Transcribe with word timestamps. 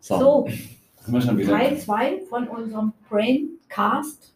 So, 0.00 0.18
So. 0.18 0.48
Teil 1.46 1.78
2 1.78 2.22
von 2.28 2.48
unserem 2.48 2.92
Braincast, 3.08 4.32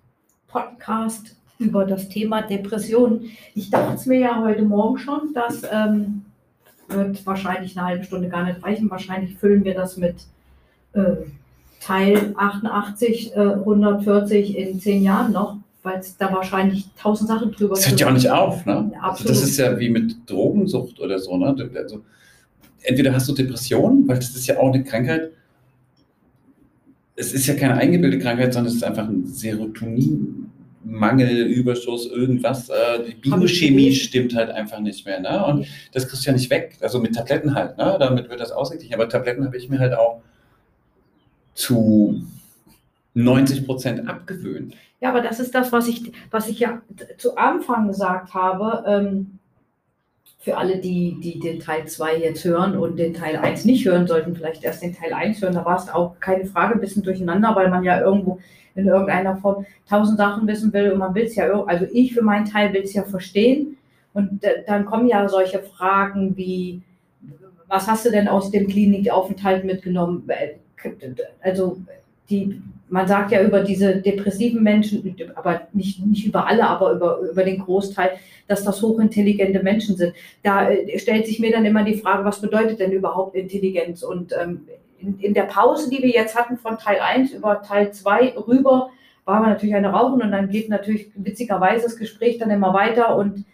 Podcast 0.49 1.37
über 1.59 1.85
das 1.85 2.09
Thema 2.09 2.43
Depression. 2.43 3.25
Ich 3.55 3.71
dachte 3.71 3.95
es 3.95 4.07
mir 4.07 4.19
ja 4.21 4.41
heute 4.43 4.63
Morgen 4.63 4.99
schon, 4.99 5.35
das 5.35 5.63
ähm, 5.71 6.25
wird 6.89 7.25
wahrscheinlich 7.27 7.77
eine 7.77 7.87
halbe 7.87 8.05
Stunde 8.05 8.29
gar 8.29 8.45
nicht 8.45 8.63
reichen. 8.65 8.91
Wahrscheinlich 8.91 9.37
füllen 9.37 9.65
wir 9.65 9.75
das 9.75 9.97
mit 9.97 10.17
äh, 10.95 11.17
Teil 11.81 12.33
88, 12.37 13.35
äh, 13.37 13.39
140 13.41 14.57
in 14.57 14.81
zehn 14.81 15.03
Jahren 15.03 15.33
noch, 15.33 15.57
weil 15.83 15.99
es 15.99 16.17
da 16.17 16.33
wahrscheinlich 16.33 16.87
tausend 17.01 17.29
Sachen 17.29 17.53
drüber 17.53 17.75
Das 17.75 17.89
hört 17.89 18.01
ja 18.01 18.09
auch 18.09 18.13
nicht 18.13 18.31
auf, 18.31 18.65
ne? 18.67 18.91
Ja, 18.95 19.11
Also 19.11 19.25
das 19.29 19.43
ist 19.43 19.59
ja 19.59 19.79
wie 19.79 19.91
mit 19.91 20.29
Drogensucht 20.29 21.01
oder 21.01 21.19
so, 21.19 21.37
ne? 21.37 21.55
Also, 21.77 22.01
entweder 22.83 23.13
hast 23.13 23.29
du 23.29 23.35
Depressionen, 23.35 24.07
weil 24.09 24.17
das 24.17 24.31
ist 24.31 24.47
ja 24.47 24.59
auch 24.59 24.73
eine 24.73 24.83
Krankheit. 24.85 25.33
Es 27.15 27.33
ist 27.33 27.47
ja 27.47 27.55
keine 27.55 27.75
eingebildete 27.75 28.23
Krankheit, 28.23 28.55
sondern 28.55 28.71
es 28.71 28.77
ist 28.77 28.85
einfach 28.85 29.09
ein 29.09 29.27
Serotoninmangel, 29.27 31.47
Überschuss, 31.47 32.07
irgendwas. 32.07 32.71
Äh, 32.71 33.05
die 33.07 33.15
Biochemie 33.15 33.93
stimmt 33.93 34.35
halt 34.35 34.51
einfach 34.51 34.81
nicht 34.81 35.05
mehr, 35.05 35.21
ne? 35.21 35.45
Und 35.45 35.67
das 35.93 36.09
kriegst 36.09 36.25
du 36.25 36.31
ja 36.31 36.37
nicht 36.37 36.51
weg. 36.51 36.79
Also 36.81 37.01
mit 37.01 37.15
Tabletten 37.15 37.55
halt, 37.55 37.77
ne? 37.77 37.97
Damit 37.99 38.31
wird 38.31 38.41
das 38.41 38.51
ausgeglichen. 38.51 38.95
Aber 38.95 39.09
Tabletten 39.09 39.45
habe 39.45 39.57
ich 39.57 39.69
mir 39.69 39.79
halt 39.79 39.95
auch 39.95 40.23
zu 41.55 42.23
90 43.15 43.67
Prozent 43.67 44.09
abgewöhnt. 44.09 44.75
Ja, 45.01 45.11
aber 45.11 45.21
das 45.21 45.41
ist 45.41 45.55
das, 45.55 45.73
was 45.73 45.89
ich, 45.89 46.13
was 46.31 46.49
ich 46.49 46.61
ja 46.61 46.81
zu 47.19 47.37
Anfang 47.37 47.89
gesagt 47.89 48.35
habe. 48.35 48.85
Ähm, 48.87 49.39
für 50.43 50.57
alle, 50.57 50.79
die, 50.79 51.19
die 51.23 51.39
den 51.39 51.61
Teil 51.61 51.87
2 51.87 52.17
jetzt 52.17 52.45
hören 52.45 52.77
und 52.77 52.99
den 52.99 53.15
Teil 53.15 53.37
1 53.37 53.65
nicht 53.65 53.85
hören, 53.85 54.09
sollten 54.09 54.35
vielleicht 54.35 54.65
erst 54.65 54.83
den 54.83 54.95
Teil 54.95 55.13
1 55.13 55.41
hören. 55.41 55.55
Da 55.55 55.65
war 55.65 55.77
es 55.77 55.89
auch 55.89 56.19
keine 56.19 56.47
Frage, 56.47 56.75
ein 56.75 56.81
bisschen 56.81 57.05
durcheinander, 57.05 57.55
weil 57.55 57.71
man 57.71 57.85
ja 57.85 58.01
irgendwo 58.01 58.41
in 58.75 58.89
irgendeiner 58.89 59.37
Form 59.37 59.67
tausend 59.89 60.19
Sachen 60.19 60.49
wissen 60.49 60.73
will 60.73 60.91
und 60.91 60.99
man 60.99 61.15
will 61.15 61.25
es 61.25 61.37
ja, 61.37 61.49
also 61.65 61.87
ich 61.93 62.15
für 62.15 62.23
meinen 62.23 62.47
Teil 62.47 62.73
will 62.73 62.83
es 62.83 62.93
ja 62.93 63.05
verstehen. 63.05 63.77
Und 64.15 64.41
dann 64.67 64.85
kommen 64.85 65.07
ja 65.07 65.29
solche 65.29 65.61
Fragen 65.61 66.37
wie, 66.37 66.83
was 67.69 67.87
hast 67.87 68.05
du 68.05 68.11
denn 68.11 68.29
aus 68.29 68.51
dem 68.51 68.67
Klinikaufenthalt 68.67 69.65
mitgenommen? 69.65 70.29
Äh, 70.29 70.55
Also 71.41 71.79
die, 72.29 72.61
man 72.93 73.09
sagt 73.09 73.33
ja 73.33 73.43
über 73.43 73.61
diese 73.61 73.97
depressiven 73.97 74.63
Menschen, 74.63 75.17
aber 75.35 75.63
nicht, 75.73 76.05
nicht 76.05 76.27
über 76.27 76.47
alle, 76.47 76.69
aber 76.69 76.93
über, 76.93 77.21
über 77.21 77.43
den 77.43 77.59
Großteil, 77.59 78.11
dass 78.47 78.65
das 78.65 78.83
hochintelligente 78.83 79.63
Menschen 79.63 79.97
sind. 79.97 80.13
Da 80.43 80.69
äh, 80.69 80.99
stellt 80.99 81.27
sich 81.27 81.39
mir 81.39 81.51
dann 81.51 81.65
immer 81.65 81.85
die 81.85 81.97
Frage, 81.97 82.27
was 82.27 82.43
bedeutet 82.43 82.81
denn 82.81 82.93
überhaupt 82.93 83.35
Intelligenz? 83.35 84.03
Und 84.03 84.35
ähm, 84.39 84.69
in, 84.99 85.19
in 85.21 85.33
der 85.33 85.45
Pause, 85.45 85.89
die 85.89 86.03
wir 86.03 86.11
jetzt 86.11 86.37
hatten 86.37 86.59
von 86.59 86.77
Teil 86.77 87.01
1 87.01 87.33
über 87.33 87.63
Teil 87.63 87.93
2 87.93 88.35
rüber, 88.47 88.91
waren 89.25 89.43
wir 89.43 89.49
natürlich 89.49 89.75
eine 89.75 89.91
Rauchen 89.91 90.21
und 90.21 90.31
dann 90.31 90.51
geht 90.51 90.69
natürlich 90.69 91.11
witzigerweise 91.15 91.85
das 91.85 91.97
Gespräch 91.97 92.37
dann 92.37 92.51
immer 92.51 92.75
weiter 92.75 93.17
und 93.17 93.47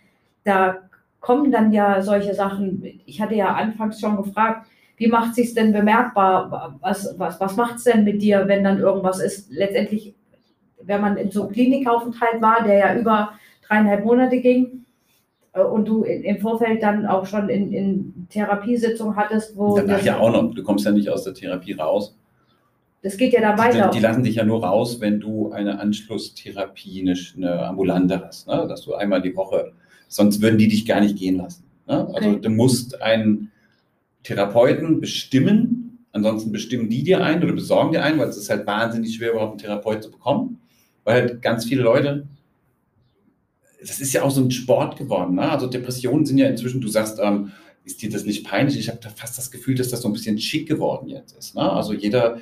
da 0.42 0.78
kommen 1.20 1.53
dann 1.53 1.72
ja 1.72 2.03
solche 2.03 2.34
Sachen. 2.34 3.00
Ich 3.06 3.20
hatte 3.20 3.36
ja 3.36 3.55
anfangs 3.55 4.00
schon 4.00 4.16
gefragt, 4.16 4.66
wie 4.99 5.09
macht 5.09 5.35
sich 5.35 5.55
denn 5.55 5.73
bemerkbar? 5.73 6.77
Was, 6.81 7.15
was, 7.19 7.41
was 7.41 7.57
macht 7.57 7.77
es 7.77 7.85
denn 7.85 8.05
mit 8.05 8.21
dir, 8.21 8.47
wenn 8.47 8.65
dann 8.65 8.79
irgendwas 8.79 9.21
ist? 9.21 9.51
Letztendlich, 9.51 10.15
wenn 10.83 11.01
man 11.01 11.17
in 11.17 11.31
so 11.31 11.45
einem 11.45 11.53
Klinikaufenthalt 11.53 12.43
war, 12.43 12.63
der 12.65 12.75
ja 12.79 12.97
über 12.99 13.33
dreieinhalb 13.67 14.05
Monate 14.05 14.41
ging, 14.41 14.85
äh, 15.53 15.63
und 15.63 15.87
du 15.87 16.03
im 16.05 16.39
Vorfeld 16.39 16.83
dann 16.83 17.07
auch 17.07 17.27
schon 17.27 17.49
in, 17.49 17.73
in 17.73 18.27
Therapiesitzungen 18.31 19.17
hattest, 19.17 19.57
wo 19.57 19.77
Danach 19.77 19.97
das, 19.97 20.05
ja 20.05 20.19
auch 20.19 20.31
noch. 20.33 20.55
Du 20.55 20.63
kommst 20.63 20.85
ja 20.85 20.91
nicht 20.93 21.09
aus 21.09 21.25
der 21.25 21.35
Therapie 21.35 21.73
raus. 21.75 22.17
das 23.03 23.17
geht 23.17 23.33
ja 23.33 23.41
dann 23.41 23.57
Die, 23.57 23.62
weiter. 23.62 23.91
die 23.91 24.01
lassen 24.01 24.25
dich 24.25 24.35
ja 24.37 24.45
nur 24.45 24.65
raus, 24.65 25.01
wenn 25.01 25.21
du 25.21 25.53
eine 25.53 25.79
Anschlusstherapie, 25.81 27.01
eine, 27.03 27.15
eine 27.37 27.67
ambulante 27.67 28.21
hast, 28.25 28.49
ne? 28.49 28.67
dass 28.69 28.83
du 28.83 28.95
einmal 28.95 29.22
die 29.22 29.34
Woche, 29.37 29.72
sonst 30.09 30.43
würden 30.43 30.59
die 30.59 30.69
dich 30.69 30.87
gar 30.87 31.01
nicht 31.01 31.17
gehen 31.17 31.37
lassen. 31.37 31.65
Ne? 31.87 32.06
Also 32.15 32.31
Okay. 32.31 32.39
du 32.43 32.51
musst 32.51 33.01
einen 33.01 33.51
Therapeuten 34.23 35.01
bestimmen, 35.01 36.05
ansonsten 36.12 36.53
bestimmen 36.53 36.89
die 36.89 37.03
dir 37.03 37.23
einen 37.23 37.43
oder 37.43 37.53
besorgen 37.53 37.93
dir 37.93 38.03
einen, 38.03 38.19
weil 38.19 38.29
es 38.29 38.37
ist 38.37 38.51
halt 38.51 38.67
wahnsinnig 38.67 39.15
schwer, 39.15 39.33
überhaupt 39.33 39.53
einen 39.53 39.59
Therapeut 39.59 40.03
zu 40.03 40.11
bekommen, 40.11 40.61
weil 41.05 41.23
halt 41.23 41.43
ganz 41.43 41.65
viele 41.65 41.83
Leute, 41.83 42.27
das 43.81 44.01
ist 44.01 44.12
ja 44.12 44.23
auch 44.23 44.31
so 44.31 44.43
ein 44.43 44.51
Sport 44.51 44.97
geworden. 44.97 45.37
Ne? 45.37 45.49
Also 45.49 45.67
Depressionen 45.67 46.27
sind 46.27 46.39
ja 46.39 46.49
inzwischen, 46.49 46.81
du 46.81 46.89
sagst, 46.89 47.19
ähm, 47.23 47.53
ist 47.84 48.03
dir 48.03 48.11
das 48.11 48.25
nicht 48.25 48.45
peinlich? 48.45 48.78
Ich 48.78 48.89
habe 48.89 48.99
da 49.01 49.09
fast 49.09 49.39
das 49.39 49.51
Gefühl, 49.51 49.75
dass 49.75 49.89
das 49.89 50.03
so 50.03 50.09
ein 50.09 50.12
bisschen 50.12 50.39
schick 50.39 50.69
geworden 50.69 51.09
jetzt 51.09 51.37
ist. 51.37 51.55
Ne? 51.55 51.62
Also 51.62 51.95
jeder 51.95 52.39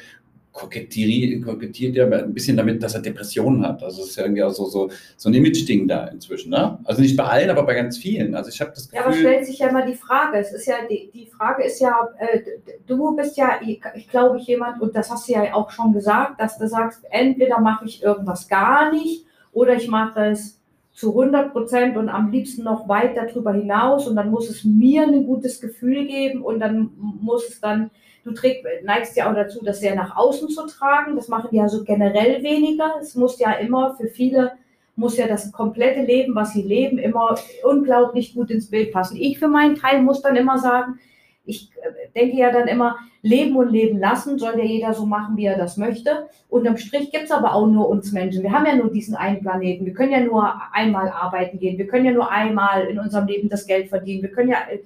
kokettiert, 0.57 1.45
kokettiert 1.45 1.97
ja 1.97 2.07
ein 2.07 2.33
bisschen 2.33 2.57
damit, 2.57 2.83
dass 2.83 2.95
er 2.95 3.03
Depressionen 3.03 3.65
hat. 3.67 3.83
Also 3.83 4.03
es 4.03 4.09
ist 4.09 4.17
ja 4.17 4.25
irgendwie 4.25 4.43
auch 4.43 4.51
so, 4.51 4.65
so, 4.65 4.91
so 5.17 5.29
ein 5.29 5.35
Image-Ding 5.35 5.87
da 5.87 6.07
inzwischen. 6.07 6.51
Ne? 6.51 6.79
Also 6.85 7.03
nicht 7.03 7.17
bei 7.17 7.25
allen, 7.25 7.51
aber 7.51 7.65
bei 7.65 7.75
ganz 7.75 7.99
vielen. 7.99 8.35
Also 8.35 8.49
ich 8.49 8.59
habe 8.61 8.73
das 8.75 8.91
Ja, 8.91 9.03
aber 9.03 9.11
Gefühl, 9.11 9.27
stellt 9.27 9.47
sich 9.47 9.59
ja 9.59 9.71
mal 9.71 9.87
die 9.87 9.95
Frage. 9.95 10.39
Es 10.39 10.53
ist 10.53 10.67
ja 10.67 10.77
die, 10.91 11.11
die 11.13 11.27
Frage 11.27 11.63
ist 11.63 11.79
ja, 11.79 12.09
äh, 12.19 12.41
du 12.87 13.15
bist 13.15 13.37
ja, 13.37 13.61
ich, 13.61 13.81
ich 13.95 14.09
glaube 14.09 14.39
ich 14.39 14.47
jemand 14.47 14.81
und 14.81 14.97
das 14.97 15.11
hast 15.11 15.29
du 15.29 15.35
ja 15.35 15.53
auch 15.53 15.71
schon 15.71 15.93
gesagt, 15.93 16.41
dass 16.41 16.59
du 16.59 16.67
sagst, 16.67 17.05
entweder 17.11 17.61
mache 17.61 17.85
ich 17.85 18.03
irgendwas 18.03 18.49
gar 18.49 18.91
nicht 18.91 19.27
oder 19.53 19.75
ich 19.75 19.89
mache 19.89 20.31
es 20.31 20.59
zu 20.95 21.11
100 21.11 21.53
Prozent 21.53 21.99
und 21.99 22.09
am 22.09 22.31
liebsten 22.31 22.65
noch 22.65 22.89
weit 22.89 23.15
darüber 23.19 23.53
hinaus 23.53 24.09
und 24.09 24.17
dann 24.17 24.31
muss 24.31 24.49
es 24.49 24.65
mir 24.65 25.03
ein 25.03 25.27
gutes 25.27 25.61
Gefühl 25.61 26.07
geben 26.07 26.41
und 26.41 26.61
dann 26.61 26.93
muss 26.97 27.47
es 27.47 27.61
dann, 27.61 27.91
du 28.27 28.33
trägst, 28.33 28.65
neigst 28.85 29.17
ja 29.17 29.31
auch 29.31 29.35
dazu, 29.35 29.65
das 29.65 29.81
sehr 29.81 29.95
nach 29.95 30.17
außen 30.17 30.49
zu 30.49 30.67
tragen. 30.67 31.17
Das 31.17 31.29
machen 31.29 31.49
die 31.53 31.57
ja 31.57 31.69
so 31.69 31.85
generell 31.85 32.43
weniger. 32.43 32.97
Es 33.01 33.15
muss 33.15 33.39
ja 33.39 33.53
immer 33.53 33.95
für 33.95 34.09
viele 34.09 34.53
muss 34.97 35.19
ja 35.19 35.29
das 35.29 35.53
komplette 35.53 36.01
Leben, 36.01 36.35
was 36.35 36.55
sie 36.55 36.63
leben, 36.63 36.97
immer 36.97 37.39
unglaublich 37.63 38.35
gut 38.35 38.51
ins 38.51 38.71
Bild 38.71 38.93
passen. 38.93 39.17
Ich 39.19 39.39
für 39.39 39.47
meinen 39.47 39.75
Teil 39.75 40.01
muss 40.03 40.23
dann 40.23 40.37
immer 40.37 40.59
sagen, 40.59 40.99
ich 41.45 41.71
äh, 41.83 42.09
denke 42.15 42.39
ja 42.39 42.51
dann 42.51 42.67
immer, 42.67 42.97
leben 43.23 43.57
und 43.57 43.71
leben 43.71 43.99
lassen 43.99 44.39
soll 44.39 44.59
ja 44.59 44.65
jeder 44.65 44.95
so 44.95 45.05
machen, 45.05 45.37
wie 45.37 45.45
er 45.45 45.59
das 45.59 45.77
möchte. 45.77 46.29
Unterm 46.49 46.77
Strich 46.77 47.11
gibt 47.11 47.25
es 47.25 47.31
aber 47.31 47.55
auch 47.55 47.67
nur 47.67 47.89
uns 47.89 48.13
Menschen. 48.13 48.43
Wir 48.43 48.53
haben 48.53 48.67
ja 48.67 48.75
nur 48.75 48.91
diesen 48.91 49.17
einen 49.17 49.41
Planeten. 49.41 49.85
Wir 49.85 49.93
können 49.93 50.13
ja 50.13 50.21
nur 50.21 50.55
einmal 50.73 51.11
arbeiten 51.11 51.59
gehen. 51.59 51.77
Wir 51.77 51.87
können 51.87 52.07
ja 52.07 52.13
nur 52.13 52.31
einmal 52.31 52.87
in 52.87 52.99
unserem 52.99 53.27
Leben 53.27 53.49
das 53.49 53.67
Geld 53.67 53.89
verdienen. 53.89 54.23
Wir 54.23 54.31
können 54.31 54.49
ja, 54.49 54.59
äh, 54.71 54.79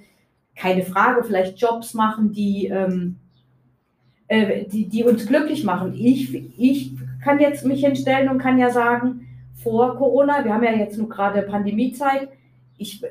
keine 0.57 0.83
Frage, 0.83 1.23
vielleicht 1.23 1.59
Jobs 1.59 1.95
machen, 1.95 2.33
die, 2.33 2.67
ähm, 2.67 3.17
äh, 4.31 4.65
die, 4.65 4.89
die 4.89 5.03
uns 5.03 5.27
glücklich 5.27 5.65
machen. 5.65 5.93
Ich, 5.93 6.33
ich 6.57 6.93
kann 7.23 7.41
jetzt 7.41 7.67
mich 7.67 7.85
hinstellen 7.85 8.29
und 8.29 8.39
kann 8.39 8.59
ja 8.59 8.71
sagen, 8.71 9.27
vor 9.61 9.97
Corona, 9.97 10.45
wir 10.45 10.55
haben 10.55 10.63
ja 10.63 10.73
jetzt 10.73 10.97
nur 10.97 11.09
gerade 11.09 11.43
Pandemiezeit, 11.43 12.29
ich 12.79 13.05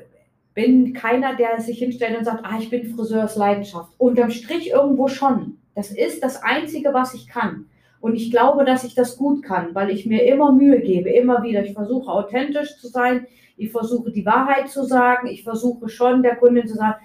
bin 0.54 0.94
keiner, 0.94 1.36
der 1.36 1.60
sich 1.60 1.78
hinstellt 1.78 2.16
und 2.16 2.24
sagt, 2.24 2.44
ah, 2.44 2.56
ich 2.58 2.70
bin 2.70 2.86
Friseursleidenschaft. 2.86 3.92
Unterm 3.98 4.30
Strich 4.30 4.70
irgendwo 4.70 5.08
schon. 5.08 5.58
Das 5.74 5.90
ist 5.90 6.24
das 6.24 6.42
Einzige, 6.42 6.94
was 6.94 7.12
ich 7.12 7.28
kann. 7.28 7.66
Und 8.00 8.16
ich 8.16 8.30
glaube, 8.30 8.64
dass 8.64 8.84
ich 8.84 8.94
das 8.94 9.18
gut 9.18 9.42
kann, 9.42 9.74
weil 9.74 9.90
ich 9.90 10.06
mir 10.06 10.24
immer 10.24 10.52
Mühe 10.52 10.80
gebe, 10.80 11.10
immer 11.10 11.42
wieder. 11.42 11.62
Ich 11.62 11.74
versuche 11.74 12.10
authentisch 12.10 12.78
zu 12.78 12.88
sein, 12.88 13.26
ich 13.58 13.70
versuche 13.70 14.10
die 14.10 14.24
Wahrheit 14.24 14.70
zu 14.70 14.84
sagen, 14.84 15.28
ich 15.28 15.44
versuche 15.44 15.90
schon 15.90 16.22
der 16.22 16.36
Kundin 16.36 16.66
zu 16.66 16.76
sagen, 16.76 16.96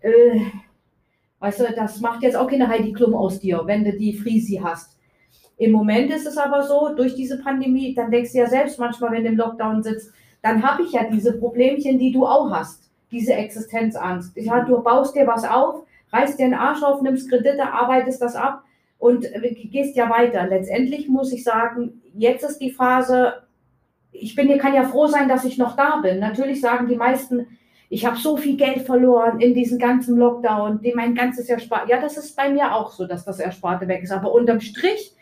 äh, 0.00 0.40
weißt 1.40 1.60
du, 1.60 1.64
das 1.74 2.00
macht 2.00 2.22
jetzt 2.22 2.36
auch 2.36 2.48
keine 2.48 2.68
Heidi 2.68 2.92
Klum 2.92 3.14
aus 3.14 3.40
dir, 3.40 3.62
wenn 3.64 3.84
du 3.84 3.92
die 3.92 4.12
Frisi 4.12 4.60
hast. 4.62 4.96
Im 5.56 5.72
Moment 5.72 6.10
ist 6.10 6.26
es 6.26 6.38
aber 6.38 6.62
so, 6.62 6.94
durch 6.94 7.14
diese 7.14 7.38
Pandemie, 7.42 7.94
dann 7.94 8.10
denkst 8.10 8.32
du 8.32 8.38
ja 8.38 8.46
selbst 8.46 8.78
manchmal, 8.78 9.12
wenn 9.12 9.24
du 9.24 9.30
im 9.30 9.36
Lockdown 9.36 9.82
sitzt, 9.82 10.12
dann 10.42 10.62
habe 10.62 10.82
ich 10.82 10.92
ja 10.92 11.04
diese 11.04 11.38
Problemchen, 11.38 11.98
die 11.98 12.12
du 12.12 12.24
auch 12.24 12.50
hast, 12.50 12.90
diese 13.10 13.34
Existenzangst. 13.34 14.36
Ja, 14.36 14.64
du 14.64 14.82
baust 14.82 15.14
dir 15.14 15.26
was 15.26 15.44
auf, 15.44 15.84
reißt 16.12 16.38
dir 16.38 16.46
den 16.46 16.54
Arsch 16.54 16.82
auf, 16.82 17.02
nimmst 17.02 17.28
Kredite, 17.28 17.72
arbeitest 17.72 18.22
das 18.22 18.36
ab 18.36 18.62
und 18.98 19.26
gehst 19.70 19.96
ja 19.96 20.08
weiter. 20.08 20.46
Letztendlich 20.46 21.08
muss 21.08 21.32
ich 21.32 21.44
sagen, 21.44 22.00
jetzt 22.14 22.44
ist 22.44 22.58
die 22.58 22.72
Phase, 22.72 23.42
ich 24.12 24.34
bin, 24.34 24.56
kann 24.58 24.74
ja 24.74 24.84
froh 24.84 25.06
sein, 25.06 25.28
dass 25.28 25.44
ich 25.44 25.58
noch 25.58 25.76
da 25.76 25.96
bin. 25.96 26.20
Natürlich 26.20 26.60
sagen 26.60 26.88
die 26.88 26.96
meisten, 26.96 27.46
ich 27.92 28.06
habe 28.06 28.16
so 28.16 28.36
viel 28.36 28.56
Geld 28.56 28.82
verloren 28.82 29.40
in 29.40 29.52
diesem 29.52 29.78
ganzen 29.78 30.16
Lockdown, 30.16 30.80
dem 30.80 30.94
mein 30.94 31.14
ganzes 31.14 31.48
Ersparte. 31.48 31.90
Ja, 31.90 32.00
das 32.00 32.16
ist 32.16 32.36
bei 32.36 32.48
mir 32.48 32.72
auch 32.72 32.92
so, 32.92 33.04
dass 33.04 33.24
das 33.24 33.40
Ersparte 33.40 33.88
weg 33.88 34.04
ist. 34.04 34.12
Aber 34.12 34.32
unterm 34.32 34.60
Strich 34.60 35.12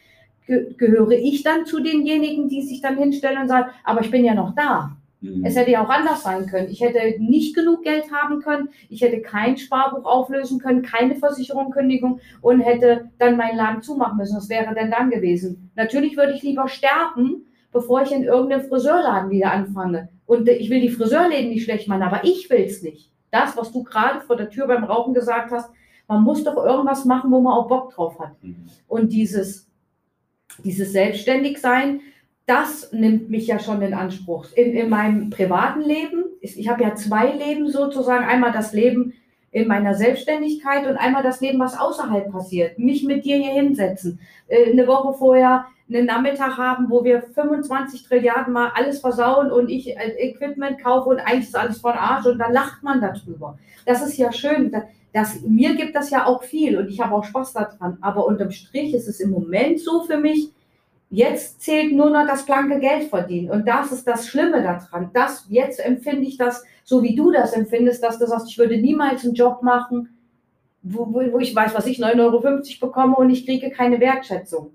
ge 0.46 0.74
gehöre 0.76 1.12
ich 1.12 1.42
dann 1.42 1.64
zu 1.64 1.82
denjenigen, 1.82 2.50
die 2.50 2.60
sich 2.62 2.82
dann 2.82 2.98
hinstellen 2.98 3.40
und 3.40 3.48
sagen, 3.48 3.70
aber 3.84 4.02
ich 4.02 4.10
bin 4.10 4.22
ja 4.22 4.34
noch 4.34 4.54
da. 4.54 4.96
Mhm. 5.22 5.46
Es 5.46 5.56
hätte 5.56 5.70
ja 5.70 5.82
auch 5.82 5.88
anders 5.88 6.22
sein 6.22 6.46
können. 6.46 6.68
Ich 6.68 6.82
hätte 6.82 7.00
nicht 7.18 7.54
genug 7.54 7.82
Geld 7.84 8.12
haben 8.12 8.40
können, 8.40 8.68
ich 8.90 9.00
hätte 9.00 9.22
kein 9.22 9.56
Sparbuch 9.56 10.04
auflösen 10.04 10.58
können, 10.58 10.82
keine 10.82 11.16
Versicherung, 11.16 11.70
Kündigung 11.70 12.20
und 12.42 12.60
hätte 12.60 13.08
dann 13.18 13.38
meinen 13.38 13.56
Laden 13.56 13.80
zumachen 13.80 14.18
müssen. 14.18 14.36
Was 14.36 14.50
wäre 14.50 14.74
denn 14.74 14.90
dann 14.90 15.08
gewesen? 15.08 15.70
Natürlich 15.74 16.18
würde 16.18 16.34
ich 16.34 16.42
lieber 16.42 16.68
sterben, 16.68 17.46
bevor 17.78 18.02
ich 18.02 18.10
in 18.10 18.24
irgendeinem 18.24 18.68
Friseurladen 18.68 19.30
wieder 19.30 19.52
anfange. 19.52 20.08
Und 20.26 20.48
ich 20.48 20.68
will 20.68 20.80
die 20.80 20.90
Friseurläden 20.90 21.50
nicht 21.50 21.62
schlecht 21.62 21.86
machen, 21.86 22.02
aber 22.02 22.24
ich 22.24 22.50
will 22.50 22.64
es 22.64 22.82
nicht. 22.82 23.12
Das, 23.30 23.56
was 23.56 23.70
du 23.70 23.84
gerade 23.84 24.20
vor 24.20 24.34
der 24.36 24.50
Tür 24.50 24.66
beim 24.66 24.82
Rauchen 24.82 25.14
gesagt 25.14 25.52
hast, 25.52 25.70
man 26.08 26.24
muss 26.24 26.42
doch 26.42 26.56
irgendwas 26.56 27.04
machen, 27.04 27.30
wo 27.30 27.40
man 27.40 27.52
auch 27.52 27.68
Bock 27.68 27.94
drauf 27.94 28.18
hat. 28.18 28.42
Mhm. 28.42 28.68
Und 28.88 29.12
dieses, 29.12 29.70
dieses 30.64 30.90
Selbstständigsein, 30.90 32.00
das 32.46 32.92
nimmt 32.92 33.30
mich 33.30 33.46
ja 33.46 33.60
schon 33.60 33.80
in 33.82 33.94
Anspruch. 33.94 34.46
In, 34.56 34.72
in 34.72 34.88
meinem 34.88 35.30
privaten 35.30 35.82
Leben, 35.82 36.24
ich 36.40 36.68
habe 36.68 36.82
ja 36.82 36.96
zwei 36.96 37.30
Leben 37.30 37.68
sozusagen, 37.68 38.24
einmal 38.24 38.50
das 38.50 38.72
Leben 38.72 39.12
in 39.50 39.66
meiner 39.66 39.94
Selbstständigkeit 39.94 40.86
und 40.86 40.96
einmal 40.96 41.22
das 41.22 41.40
Leben, 41.40 41.58
was 41.58 41.78
außerhalb 41.78 42.30
passiert. 42.30 42.78
Mich 42.78 43.04
mit 43.04 43.24
dir 43.24 43.36
hier 43.36 43.52
hinsetzen, 43.52 44.20
äh, 44.46 44.72
eine 44.72 44.86
Woche 44.86 45.16
vorher 45.16 45.66
einen 45.88 46.06
Nachmittag 46.06 46.58
haben, 46.58 46.90
wo 46.90 47.02
wir 47.02 47.22
25 47.22 48.02
Trilliarden 48.02 48.52
mal 48.52 48.72
alles 48.74 49.00
versauen 49.00 49.50
und 49.50 49.70
ich 49.70 49.96
äh, 49.96 50.10
Equipment 50.18 50.82
kaufe 50.82 51.08
und 51.08 51.18
eigentlich 51.18 51.48
ist 51.48 51.56
alles 51.56 51.78
von 51.78 51.92
Arsch 51.92 52.26
und 52.26 52.38
dann 52.38 52.52
lacht 52.52 52.82
man 52.82 53.00
darüber. 53.00 53.58
Das 53.86 54.06
ist 54.06 54.18
ja 54.18 54.32
schön. 54.32 54.70
Das, 55.14 55.40
mir 55.40 55.74
gibt 55.74 55.96
das 55.96 56.10
ja 56.10 56.26
auch 56.26 56.42
viel 56.42 56.76
und 56.76 56.88
ich 56.88 57.00
habe 57.00 57.14
auch 57.14 57.24
Spaß 57.24 57.54
daran. 57.54 57.96
Aber 58.02 58.26
unterm 58.26 58.50
Strich 58.50 58.92
ist 58.92 59.08
es 59.08 59.20
im 59.20 59.30
Moment 59.30 59.80
so 59.80 60.02
für 60.02 60.18
mich, 60.18 60.50
Jetzt 61.10 61.62
zählt 61.62 61.92
nur 61.92 62.10
noch 62.10 62.26
das 62.26 62.44
blanke 62.44 62.80
Geld 62.80 63.08
verdienen. 63.08 63.50
Und 63.50 63.66
das 63.66 63.92
ist 63.92 64.06
das 64.06 64.28
Schlimme 64.28 64.62
daran. 64.62 65.10
Das, 65.14 65.46
jetzt 65.48 65.80
empfinde 65.80 66.26
ich 66.26 66.36
das, 66.36 66.64
so 66.84 67.02
wie 67.02 67.16
du 67.16 67.30
das 67.30 67.54
empfindest, 67.54 68.02
dass 68.02 68.18
du 68.18 68.26
sagst, 68.26 68.50
ich 68.50 68.58
würde 68.58 68.76
niemals 68.76 69.24
einen 69.24 69.34
Job 69.34 69.62
machen, 69.62 70.10
wo, 70.82 71.06
wo, 71.06 71.32
wo 71.32 71.38
ich 71.38 71.54
weiß, 71.54 71.74
was 71.74 71.86
ich 71.86 71.98
9,50 71.98 72.20
Euro 72.20 72.40
bekomme 72.80 73.16
und 73.16 73.30
ich 73.30 73.46
kriege 73.46 73.70
keine 73.70 74.00
Wertschätzung. 74.00 74.72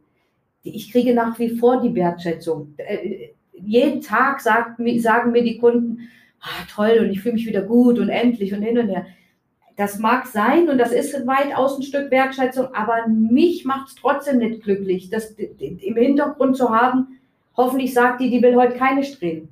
Ich 0.64 0.92
kriege 0.92 1.14
nach 1.14 1.38
wie 1.38 1.56
vor 1.58 1.82
die 1.82 1.94
Wertschätzung. 1.94 2.74
Äh, 2.78 3.30
jeden 3.54 4.02
Tag 4.02 4.42
sagt, 4.42 4.80
sagen 4.98 5.32
mir 5.32 5.44
die 5.44 5.60
Kunden, 5.60 6.10
ah, 6.42 6.66
toll 6.74 6.98
und 7.00 7.12
ich 7.12 7.22
fühle 7.22 7.36
mich 7.36 7.46
wieder 7.46 7.62
gut 7.62 8.00
und 8.00 8.10
endlich 8.10 8.54
und 8.54 8.64
hin 8.64 8.78
und 8.80 8.90
her 8.90 9.06
das 9.76 10.00
mag 10.00 10.28
sein 10.28 10.70
und 10.70 10.78
das 10.78 10.92
ist 10.92 11.26
weitaus 11.26 11.78
ein 11.78 11.84
Stück 11.84 12.12
Wertschätzung, 12.12 12.74
aber 12.74 13.08
mich 13.08 13.66
macht 13.66 13.90
es 13.90 13.96
trotzdem 13.96 14.38
nicht 14.38 14.64
glücklich, 14.64 15.10
das 15.10 15.32
im 15.32 15.96
Hintergrund 15.96 16.58
zu 16.58 16.70
haben. 16.70 17.20
Hoffentlich 17.58 17.94
sagt 17.94 18.22
die, 18.22 18.30
die 18.30 18.42
will 18.42 18.56
heute 18.56 18.78
keine 18.78 19.04
Strähnen. 19.04 19.50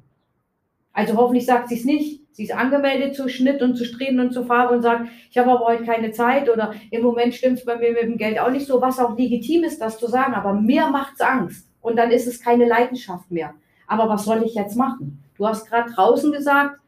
Also 0.93 1.15
hoffentlich 1.15 1.45
sagt 1.45 1.69
sie 1.69 1.75
es 1.75 1.85
nicht. 1.85 2.21
Sie 2.33 2.43
ist 2.43 2.55
angemeldet 2.55 3.15
zu 3.15 3.27
Schnitt 3.27 3.61
und 3.61 3.75
zu 3.75 3.83
Strähnen 3.83 4.27
und 4.27 4.33
zu 4.33 4.45
Farbe 4.45 4.75
und 4.75 4.81
sagt, 4.81 5.09
ich 5.29 5.37
habe 5.37 5.51
aber 5.51 5.65
heute 5.65 5.83
keine 5.83 6.11
Zeit 6.11 6.49
oder 6.49 6.73
im 6.89 7.03
Moment 7.03 7.33
stimmt 7.33 7.59
es 7.59 7.65
bei 7.65 7.77
mir 7.77 7.91
mit 7.91 8.03
dem 8.03 8.17
Geld 8.17 8.39
auch 8.39 8.49
nicht 8.49 8.67
so, 8.67 8.81
was 8.81 8.99
auch 8.99 9.17
legitim 9.17 9.63
ist, 9.63 9.81
das 9.81 9.99
zu 9.99 10.07
sagen. 10.07 10.33
Aber 10.33 10.53
mir 10.53 10.87
macht 10.87 11.13
es 11.15 11.21
Angst 11.21 11.67
und 11.81 11.97
dann 11.97 12.11
ist 12.11 12.27
es 12.27 12.41
keine 12.41 12.65
Leidenschaft 12.65 13.29
mehr. 13.31 13.53
Aber 13.87 14.07
was 14.07 14.23
soll 14.23 14.43
ich 14.43 14.55
jetzt 14.55 14.75
machen? 14.75 15.23
Du 15.37 15.45
hast 15.45 15.67
gerade 15.67 15.91
draußen 15.91 16.31
gesagt, 16.31 16.79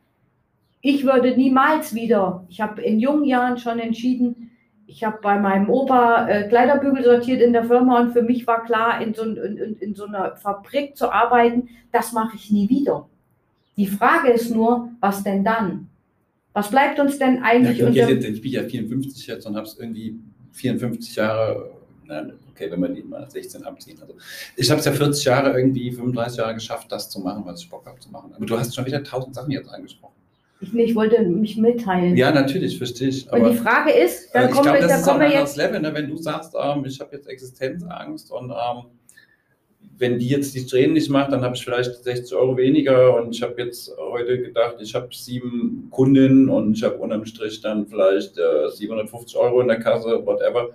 ich 0.86 1.06
würde 1.06 1.36
niemals 1.38 1.96
wieder, 1.96 2.46
ich 2.50 2.60
habe 2.60 2.82
in 2.82 3.00
jungen 3.00 3.24
Jahren 3.24 3.58
schon 3.58 3.80
entschieden, 3.80 4.52
ich 4.86 5.06
habe 5.06 5.18
bei 5.22 5.40
meinem 5.40 5.70
Opa 5.70 6.28
äh, 6.28 6.50
Kleiderbügel 6.50 7.06
sortiert 7.06 7.42
in 7.42 7.54
der 7.54 7.64
Firma 7.64 8.02
und 8.02 8.12
für 8.12 8.22
mich 8.22 8.46
war 8.46 8.66
klar, 8.66 9.02
in 9.02 9.14
so, 9.14 9.24
in, 9.24 9.78
in 9.80 9.96
so 9.96 10.06
einer 10.06 10.36
Fabrik 10.36 10.98
zu 10.98 11.10
arbeiten, 11.10 11.70
das 11.94 12.12
mache 12.12 12.36
ich 12.36 12.52
nie 12.52 12.70
wieder. 12.70 13.08
Die 13.78 13.88
Frage 13.88 14.34
ist 14.34 14.54
nur, 14.54 14.90
was 15.00 15.24
denn 15.24 15.46
dann? 15.46 15.88
Was 16.52 16.70
bleibt 16.70 17.00
uns 17.00 17.18
denn 17.18 17.42
eigentlich 17.42 17.78
ja, 17.78 17.88
unter... 17.88 18.10
Jetzt, 18.10 18.26
ich 18.26 18.42
bin 18.42 18.52
ja 18.52 18.64
54 18.64 19.26
jetzt 19.26 19.46
und 19.48 19.56
habe 19.56 19.66
es 19.66 19.80
irgendwie 19.80 20.20
54 20.52 21.16
Jahre, 21.16 21.72
nein, 22.06 22.34
okay, 22.52 22.70
wenn 22.70 22.82
wir 22.82 22.90
die 22.90 23.04
mal 23.04 23.28
16 23.28 23.64
abziehen. 23.64 23.98
Also 24.02 24.16
ich 24.58 24.70
habe 24.70 24.80
es 24.80 24.86
ja 24.86 24.92
40 24.92 25.24
Jahre 25.24 25.58
irgendwie, 25.58 25.94
35 25.94 26.38
Jahre 26.40 26.56
geschafft, 26.56 26.92
das 26.92 27.10
zu 27.10 27.22
machen, 27.22 27.44
was 27.46 27.62
ich 27.62 27.70
Bock 27.70 27.86
habe 27.86 28.00
zu 28.02 28.12
machen. 28.12 28.34
Aber 28.36 28.46
du 28.46 28.60
hast 28.60 28.76
schon 28.76 28.86
wieder 28.86 29.02
tausend 29.02 29.34
Sachen 29.34 29.50
jetzt 29.50 29.70
angesprochen. 29.70 30.13
Ich, 30.64 30.74
ich 30.74 30.96
wollte 30.96 31.22
mich 31.24 31.58
mitteilen. 31.58 32.16
Ja, 32.16 32.32
natürlich, 32.32 32.78
verstehe 32.78 33.10
ich. 33.10 33.32
Aber, 33.32 33.44
und 33.44 33.52
die 33.52 33.58
Frage 33.58 33.92
ist, 33.92 34.34
dann 34.34 34.46
äh, 34.46 34.52
kommen 34.52 34.64
glaub, 34.64 34.80
wir, 34.80 34.88
dann 34.88 35.02
kommen 35.02 35.20
wir 35.22 35.30
jetzt. 35.30 35.58
Level, 35.58 35.82
ne? 35.82 35.94
Wenn 35.94 36.10
du 36.10 36.18
sagst, 36.18 36.56
ähm, 36.60 36.86
ich 36.86 37.00
habe 37.00 37.16
jetzt 37.16 37.28
Existenzangst 37.28 38.32
und 38.32 38.52
ähm, 38.52 38.86
wenn 39.98 40.18
die 40.18 40.28
jetzt 40.28 40.56
die 40.56 40.66
Tränen 40.66 40.94
nicht 40.94 41.10
macht, 41.10 41.32
dann 41.32 41.44
habe 41.44 41.56
ich 41.56 41.64
vielleicht 41.64 42.04
60 42.04 42.36
Euro 42.36 42.58
weniger 42.58 43.16
und 43.16 43.36
ich 43.36 43.42
habe 43.42 43.62
jetzt 43.62 43.92
heute 43.98 44.42
gedacht, 44.42 44.78
ich 44.80 44.96
habe 44.96 45.10
sieben 45.12 45.88
Kundinnen 45.92 46.50
und 46.50 46.74
ich 46.74 46.84
habe 46.84 46.96
unterm 46.96 47.26
Strich 47.26 47.62
dann 47.62 47.86
vielleicht 47.86 48.38
äh, 48.38 48.70
750 48.70 49.38
Euro 49.38 49.62
in 49.62 49.68
der 49.68 49.80
Kasse, 49.80 50.26
whatever. 50.26 50.70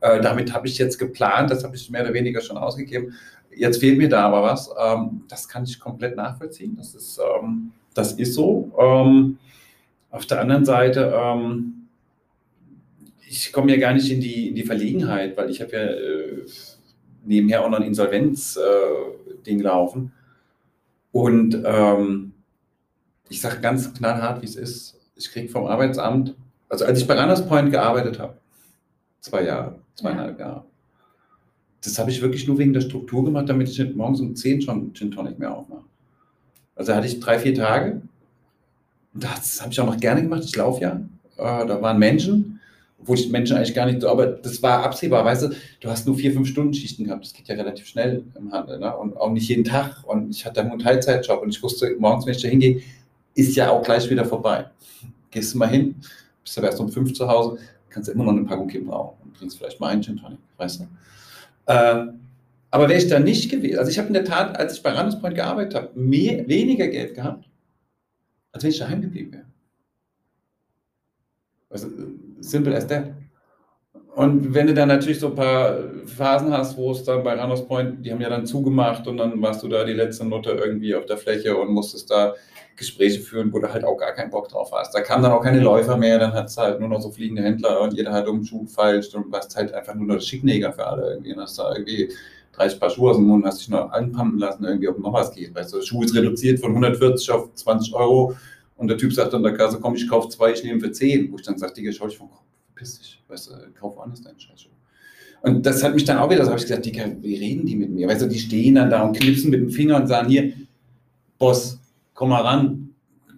Äh, 0.00 0.20
damit 0.20 0.52
habe 0.52 0.66
ich 0.66 0.78
jetzt 0.78 0.98
geplant, 0.98 1.50
das 1.50 1.64
habe 1.64 1.76
ich 1.76 1.88
mehr 1.90 2.02
oder 2.02 2.14
weniger 2.14 2.40
schon 2.40 2.56
ausgegeben. 2.56 3.14
Jetzt 3.56 3.78
fehlt 3.78 3.98
mir 3.98 4.08
da 4.08 4.26
aber 4.26 4.42
was. 4.42 4.70
Ähm, 4.78 5.22
das 5.28 5.48
kann 5.48 5.64
ich 5.64 5.78
komplett 5.78 6.16
nachvollziehen. 6.16 6.74
Das 6.76 6.94
ist, 6.94 7.18
ähm, 7.18 7.72
das 7.94 8.12
ist 8.12 8.34
so. 8.34 8.72
Ähm, 8.78 9.38
auf 10.10 10.26
der 10.26 10.40
anderen 10.40 10.64
Seite, 10.64 11.12
ähm, 11.16 11.88
ich 13.28 13.52
komme 13.52 13.72
ja 13.72 13.78
gar 13.78 13.94
nicht 13.94 14.10
in 14.10 14.20
die, 14.20 14.48
in 14.48 14.54
die 14.54 14.62
Verlegenheit, 14.62 15.36
weil 15.36 15.50
ich 15.50 15.60
habe 15.60 15.72
ja 15.72 15.82
äh, 15.82 16.44
nebenher 17.24 17.64
auch 17.64 17.70
noch 17.70 17.78
ein 17.78 17.86
Insolvenz-Ding 17.86 19.60
äh, 19.60 19.62
laufen. 19.62 20.12
Und 21.10 21.60
ähm, 21.64 22.32
ich 23.28 23.40
sage 23.40 23.60
ganz 23.60 23.94
knallhart, 23.94 24.42
wie 24.42 24.46
es 24.46 24.56
ist. 24.56 25.00
Ich 25.16 25.30
kriege 25.30 25.48
vom 25.48 25.66
Arbeitsamt, 25.66 26.34
also 26.68 26.84
als 26.84 27.00
ich 27.00 27.06
bei 27.06 27.18
Runners 27.18 27.46
Point 27.46 27.70
gearbeitet 27.70 28.18
habe, 28.18 28.36
zwei 29.20 29.44
Jahre, 29.44 29.78
zweieinhalb 29.94 30.38
ja. 30.38 30.46
Jahre, 30.46 30.64
das 31.82 31.98
habe 31.98 32.10
ich 32.10 32.20
wirklich 32.22 32.46
nur 32.46 32.58
wegen 32.58 32.72
der 32.72 32.80
Struktur 32.80 33.24
gemacht, 33.24 33.48
damit 33.48 33.68
ich 33.68 33.94
morgens 33.94 34.20
um 34.20 34.34
10 34.34 34.62
schon 34.62 34.94
Gin 34.94 35.10
Tonic 35.10 35.38
mehr 35.38 35.54
aufmache. 35.56 35.84
Also 36.76 36.94
hatte 36.94 37.06
ich 37.06 37.20
drei, 37.20 37.38
vier 37.38 37.54
Tage. 37.54 38.02
Das 39.12 39.60
habe 39.60 39.72
ich 39.72 39.80
auch 39.80 39.86
noch 39.86 39.98
gerne 39.98 40.22
gemacht. 40.22 40.42
Ich 40.44 40.56
laufe 40.56 40.80
ja. 40.82 41.00
Äh, 41.36 41.66
da 41.66 41.80
waren 41.80 41.98
Menschen, 41.98 42.60
obwohl 43.00 43.18
ich 43.18 43.30
Menschen 43.30 43.56
eigentlich 43.56 43.74
gar 43.74 43.86
nicht 43.86 44.00
so, 44.00 44.08
aber 44.08 44.26
das 44.26 44.62
war 44.62 44.82
absehbar. 44.82 45.24
Weißt 45.24 45.42
du, 45.42 45.50
du 45.80 45.88
hast 45.88 46.06
nur 46.06 46.16
vier, 46.16 46.32
fünf 46.32 46.48
Stunden 46.48 46.74
Schichten 46.74 47.04
gehabt. 47.04 47.24
Das 47.24 47.32
geht 47.32 47.48
ja 47.48 47.54
relativ 47.54 47.86
schnell 47.86 48.24
im 48.36 48.52
Handel. 48.52 48.78
Ne? 48.78 48.96
Und 48.96 49.16
auch 49.16 49.30
nicht 49.30 49.48
jeden 49.48 49.64
Tag. 49.64 50.02
Und 50.04 50.30
ich 50.30 50.44
hatte 50.44 50.62
nur 50.62 50.72
einen 50.72 50.80
Teilzeitjob 50.80 51.42
und 51.42 51.50
ich 51.50 51.62
wusste, 51.62 51.94
morgens, 51.98 52.26
wenn 52.26 52.34
ich 52.34 52.42
da 52.42 52.48
hingehe, 52.48 52.82
ist 53.34 53.56
ja 53.56 53.70
auch 53.70 53.82
gleich 53.82 54.08
wieder 54.10 54.24
vorbei. 54.24 54.66
Gehst 55.30 55.54
du 55.54 55.58
mal 55.58 55.68
hin, 55.68 55.96
bist 56.42 56.56
aber 56.58 56.68
erst 56.68 56.80
um 56.80 56.88
fünf 56.88 57.12
zu 57.14 57.26
Hause, 57.26 57.58
kannst 57.88 58.08
du 58.08 58.12
immer 58.12 58.24
noch 58.24 58.32
eine 58.32 58.44
Packung 58.44 58.68
Kippen 58.68 58.88
rauchen 58.88 59.16
und 59.24 59.36
trinkst 59.36 59.58
vielleicht 59.58 59.80
mal 59.80 59.88
einen 59.88 60.02
Gin 60.02 60.16
Tonic, 60.16 60.38
weißt 60.56 60.80
du. 60.80 60.86
Äh, 61.66 62.06
aber 62.74 62.88
wäre 62.88 62.98
ich 62.98 63.06
da 63.06 63.20
nicht 63.20 63.52
gewesen, 63.52 63.78
also 63.78 63.88
ich 63.88 63.98
habe 63.98 64.08
in 64.08 64.14
der 64.14 64.24
Tat, 64.24 64.58
als 64.58 64.74
ich 64.74 64.82
bei 64.82 64.90
Randespoint 64.90 65.36
gearbeitet 65.36 65.76
habe, 65.76 65.90
mehr, 65.94 66.48
weniger 66.48 66.88
Geld 66.88 67.14
gehabt, 67.14 67.48
als 68.50 68.64
wenn 68.64 68.70
ich 68.72 68.80
daheim 68.80 69.00
geblieben 69.00 69.32
wäre. 69.32 69.44
Also, 71.70 71.86
simple 72.40 72.74
as 72.74 72.84
that. 72.88 73.12
Und 74.16 74.54
wenn 74.54 74.66
du 74.66 74.74
dann 74.74 74.88
natürlich 74.88 75.20
so 75.20 75.28
ein 75.28 75.36
paar 75.36 75.84
Phasen 76.04 76.52
hast, 76.52 76.76
wo 76.76 76.90
es 76.90 77.04
dann 77.04 77.22
bei 77.22 77.34
Randers 77.34 77.64
Point, 77.64 78.04
die 78.04 78.10
haben 78.10 78.20
ja 78.20 78.28
dann 78.28 78.44
zugemacht 78.44 79.06
und 79.06 79.18
dann 79.18 79.40
warst 79.40 79.62
du 79.62 79.68
da 79.68 79.84
die 79.84 79.92
letzte 79.92 80.24
Note 80.24 80.50
irgendwie 80.50 80.96
auf 80.96 81.06
der 81.06 81.18
Fläche 81.18 81.56
und 81.56 81.70
musstest 81.70 82.10
da 82.10 82.34
Gespräche 82.74 83.20
führen, 83.20 83.52
wo 83.52 83.60
du 83.60 83.72
halt 83.72 83.84
auch 83.84 83.98
gar 83.98 84.14
keinen 84.14 84.30
Bock 84.30 84.48
drauf 84.48 84.72
hast. 84.72 84.92
Da 84.92 85.00
kamen 85.00 85.22
dann 85.22 85.30
auch 85.30 85.44
keine 85.44 85.60
Läufer 85.60 85.96
mehr, 85.96 86.18
dann 86.18 86.32
hat 86.32 86.46
es 86.46 86.56
halt 86.56 86.80
nur 86.80 86.88
noch 86.88 87.00
so 87.00 87.12
fliegende 87.12 87.44
Händler 87.44 87.80
und 87.82 87.94
jeder 87.94 88.12
hat 88.12 88.26
um 88.26 88.40
den 88.40 88.44
Schuh 88.44 88.64
gefeilscht 88.64 89.14
und 89.14 89.30
warst 89.30 89.54
halt 89.54 89.72
einfach 89.72 89.94
nur 89.94 90.08
noch 90.08 90.20
Schickneger 90.20 90.72
für 90.72 90.84
alle 90.84 91.12
irgendwie. 91.12 91.34
Und 91.34 91.40
hast 91.40 91.56
da 91.56 91.72
irgendwie 91.72 92.12
30 92.56 92.80
Paar 92.80 92.90
Schuhe 92.90 93.10
aus 93.10 93.16
dem 93.16 93.26
Mund, 93.26 93.44
hast 93.44 93.60
dich 93.60 93.68
noch 93.68 93.90
anpumpen 93.90 94.38
lassen, 94.38 94.64
irgendwie, 94.64 94.88
ob 94.88 94.98
noch 94.98 95.12
was 95.12 95.32
geht. 95.32 95.54
Weißt 95.54 95.72
du, 95.72 95.78
der 95.78 95.84
Schuh 95.84 96.02
ist 96.02 96.14
reduziert 96.14 96.60
von 96.60 96.70
140 96.70 97.30
auf 97.30 97.54
20 97.54 97.94
Euro 97.94 98.34
und 98.76 98.88
der 98.88 98.98
Typ 98.98 99.12
sagt 99.12 99.34
an 99.34 99.42
der 99.42 99.54
Kasse, 99.54 99.78
komm, 99.80 99.94
ich 99.94 100.08
kaufe 100.08 100.28
zwei, 100.28 100.52
ich 100.52 100.62
nehme 100.62 100.80
für 100.80 100.92
10. 100.92 101.32
Wo 101.32 101.36
ich 101.36 101.42
dann 101.42 101.58
sage, 101.58 101.74
Digga, 101.74 101.92
schau 101.92 102.06
dich 102.06 102.16
vom 102.16 102.30
Kopf, 102.30 102.44
verpiss 102.66 102.98
dich, 102.98 103.22
weißt 103.28 103.50
du, 103.50 103.52
kauf 103.78 103.96
woanders 103.96 104.22
deinen 104.22 104.38
Scheißschuh. 104.38 104.70
Und 105.42 105.66
das 105.66 105.82
hat 105.82 105.94
mich 105.94 106.04
dann 106.04 106.18
auch 106.18 106.30
wieder, 106.30 106.44
so 106.44 106.50
habe 106.50 106.58
ich 106.58 106.66
gesagt, 106.66 106.86
Digga, 106.86 107.04
wie 107.20 107.36
reden 107.36 107.66
die 107.66 107.76
mit 107.76 107.90
mir? 107.90 108.08
Weißt 108.08 108.22
du, 108.22 108.26
die 108.26 108.38
stehen 108.38 108.76
dann 108.76 108.90
da 108.90 109.02
und 109.02 109.16
knipsen 109.16 109.50
mit 109.50 109.60
dem 109.60 109.70
Finger 109.70 109.96
und 109.96 110.06
sagen, 110.06 110.28
hier, 110.28 110.52
Boss, 111.38 111.78
komm 112.14 112.30
mal 112.30 112.42
ran, 112.42 112.94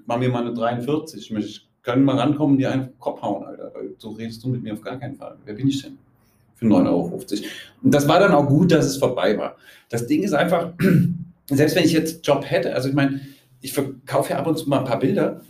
mach 0.06 0.18
mir 0.18 0.28
mal 0.28 0.42
eine 0.42 0.54
43, 0.54 1.32
ich 1.36 1.68
kann 1.82 2.04
mal 2.04 2.16
rankommen 2.16 2.54
und 2.54 2.58
dir 2.58 2.70
einen 2.70 2.98
Kopf 2.98 3.22
hauen, 3.22 3.44
Alter. 3.44 3.72
So 3.98 4.10
redest 4.10 4.44
du 4.44 4.48
mit 4.48 4.62
mir 4.62 4.74
auf 4.74 4.80
gar 4.82 4.98
keinen 4.98 5.16
Fall. 5.16 5.36
Wer 5.44 5.54
bin 5.54 5.68
ich 5.68 5.82
denn? 5.82 5.98
Für 6.56 6.66
9,50 6.66 6.86
Euro. 6.88 7.22
Und 7.82 7.94
das 7.94 8.08
war 8.08 8.18
dann 8.18 8.32
auch 8.32 8.48
gut, 8.48 8.72
dass 8.72 8.86
es 8.86 8.96
vorbei 8.96 9.38
war. 9.38 9.56
Das 9.88 10.06
Ding 10.06 10.22
ist 10.22 10.32
einfach, 10.32 10.72
selbst 11.50 11.76
wenn 11.76 11.84
ich 11.84 11.92
jetzt 11.92 12.26
Job 12.26 12.44
hätte, 12.44 12.74
also 12.74 12.88
ich 12.88 12.94
meine, 12.94 13.20
ich 13.60 13.72
verkaufe 13.72 14.32
ja 14.32 14.38
ab 14.38 14.46
und 14.46 14.58
zu 14.58 14.68
mal 14.68 14.80
ein 14.80 14.84
paar 14.84 14.98
Bilder, 14.98 15.42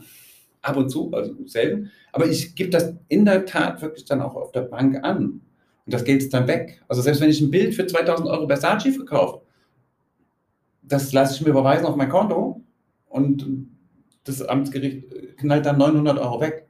ab 0.62 0.76
und 0.76 0.90
zu, 0.90 1.12
also 1.12 1.34
selten, 1.46 1.90
aber 2.12 2.26
ich 2.26 2.54
gebe 2.54 2.70
das 2.70 2.94
in 3.08 3.24
der 3.24 3.46
Tat 3.46 3.80
wirklich 3.82 4.04
dann 4.04 4.20
auch 4.20 4.34
auf 4.34 4.52
der 4.52 4.62
Bank 4.62 5.02
an. 5.04 5.40
Und 5.86 5.94
das 5.94 6.04
Geld 6.04 6.22
ist 6.22 6.34
dann 6.34 6.48
weg. 6.48 6.82
Also 6.88 7.02
selbst 7.02 7.20
wenn 7.20 7.30
ich 7.30 7.40
ein 7.40 7.50
Bild 7.50 7.74
für 7.74 7.86
2000 7.86 8.28
Euro 8.28 8.48
Versace 8.48 8.94
verkaufe, 8.94 9.42
das 10.82 11.12
lasse 11.12 11.34
ich 11.34 11.40
mir 11.42 11.50
überweisen 11.50 11.86
auf 11.86 11.96
mein 11.96 12.08
Konto 12.08 12.62
und 13.08 13.46
das 14.24 14.42
Amtsgericht 14.42 15.36
knallt 15.36 15.66
dann 15.66 15.78
900 15.78 16.18
Euro 16.18 16.40
weg. 16.40 16.66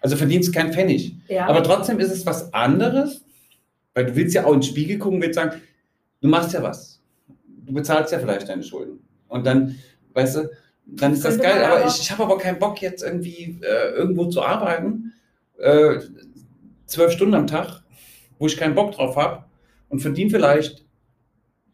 Also 0.00 0.16
verdienst 0.16 0.52
kein 0.52 0.72
Pfennig. 0.72 1.16
Ja. 1.28 1.46
Aber 1.46 1.62
trotzdem 1.62 1.98
ist 2.00 2.10
es 2.10 2.26
was 2.26 2.52
anderes, 2.52 3.25
weil 3.96 4.04
du 4.04 4.14
willst 4.14 4.34
ja 4.34 4.44
auch 4.44 4.52
ins 4.52 4.66
Spiegel 4.66 4.98
gucken, 4.98 5.22
willst 5.22 5.36
sagen, 5.36 5.62
du 6.20 6.28
machst 6.28 6.52
ja 6.52 6.62
was. 6.62 7.00
Du 7.64 7.72
bezahlst 7.72 8.12
ja 8.12 8.18
vielleicht 8.18 8.46
deine 8.46 8.62
Schulden. 8.62 9.00
Und 9.26 9.46
dann, 9.46 9.74
weißt 10.12 10.36
du, 10.36 10.50
dann 10.84 11.14
ist 11.14 11.24
das 11.24 11.38
geil. 11.38 11.64
Aber 11.64 11.86
ich, 11.86 11.98
ich 12.02 12.10
habe 12.10 12.24
aber 12.24 12.36
keinen 12.36 12.58
Bock, 12.58 12.82
jetzt 12.82 13.02
irgendwie 13.02 13.58
äh, 13.62 13.94
irgendwo 13.94 14.26
zu 14.26 14.42
arbeiten. 14.42 15.14
Äh, 15.56 16.00
zwölf 16.84 17.10
Stunden 17.10 17.34
am 17.34 17.46
Tag, 17.46 17.80
wo 18.38 18.46
ich 18.46 18.58
keinen 18.58 18.74
Bock 18.74 18.92
drauf 18.92 19.16
habe 19.16 19.44
und 19.88 20.00
verdiene 20.00 20.28
vielleicht 20.30 20.84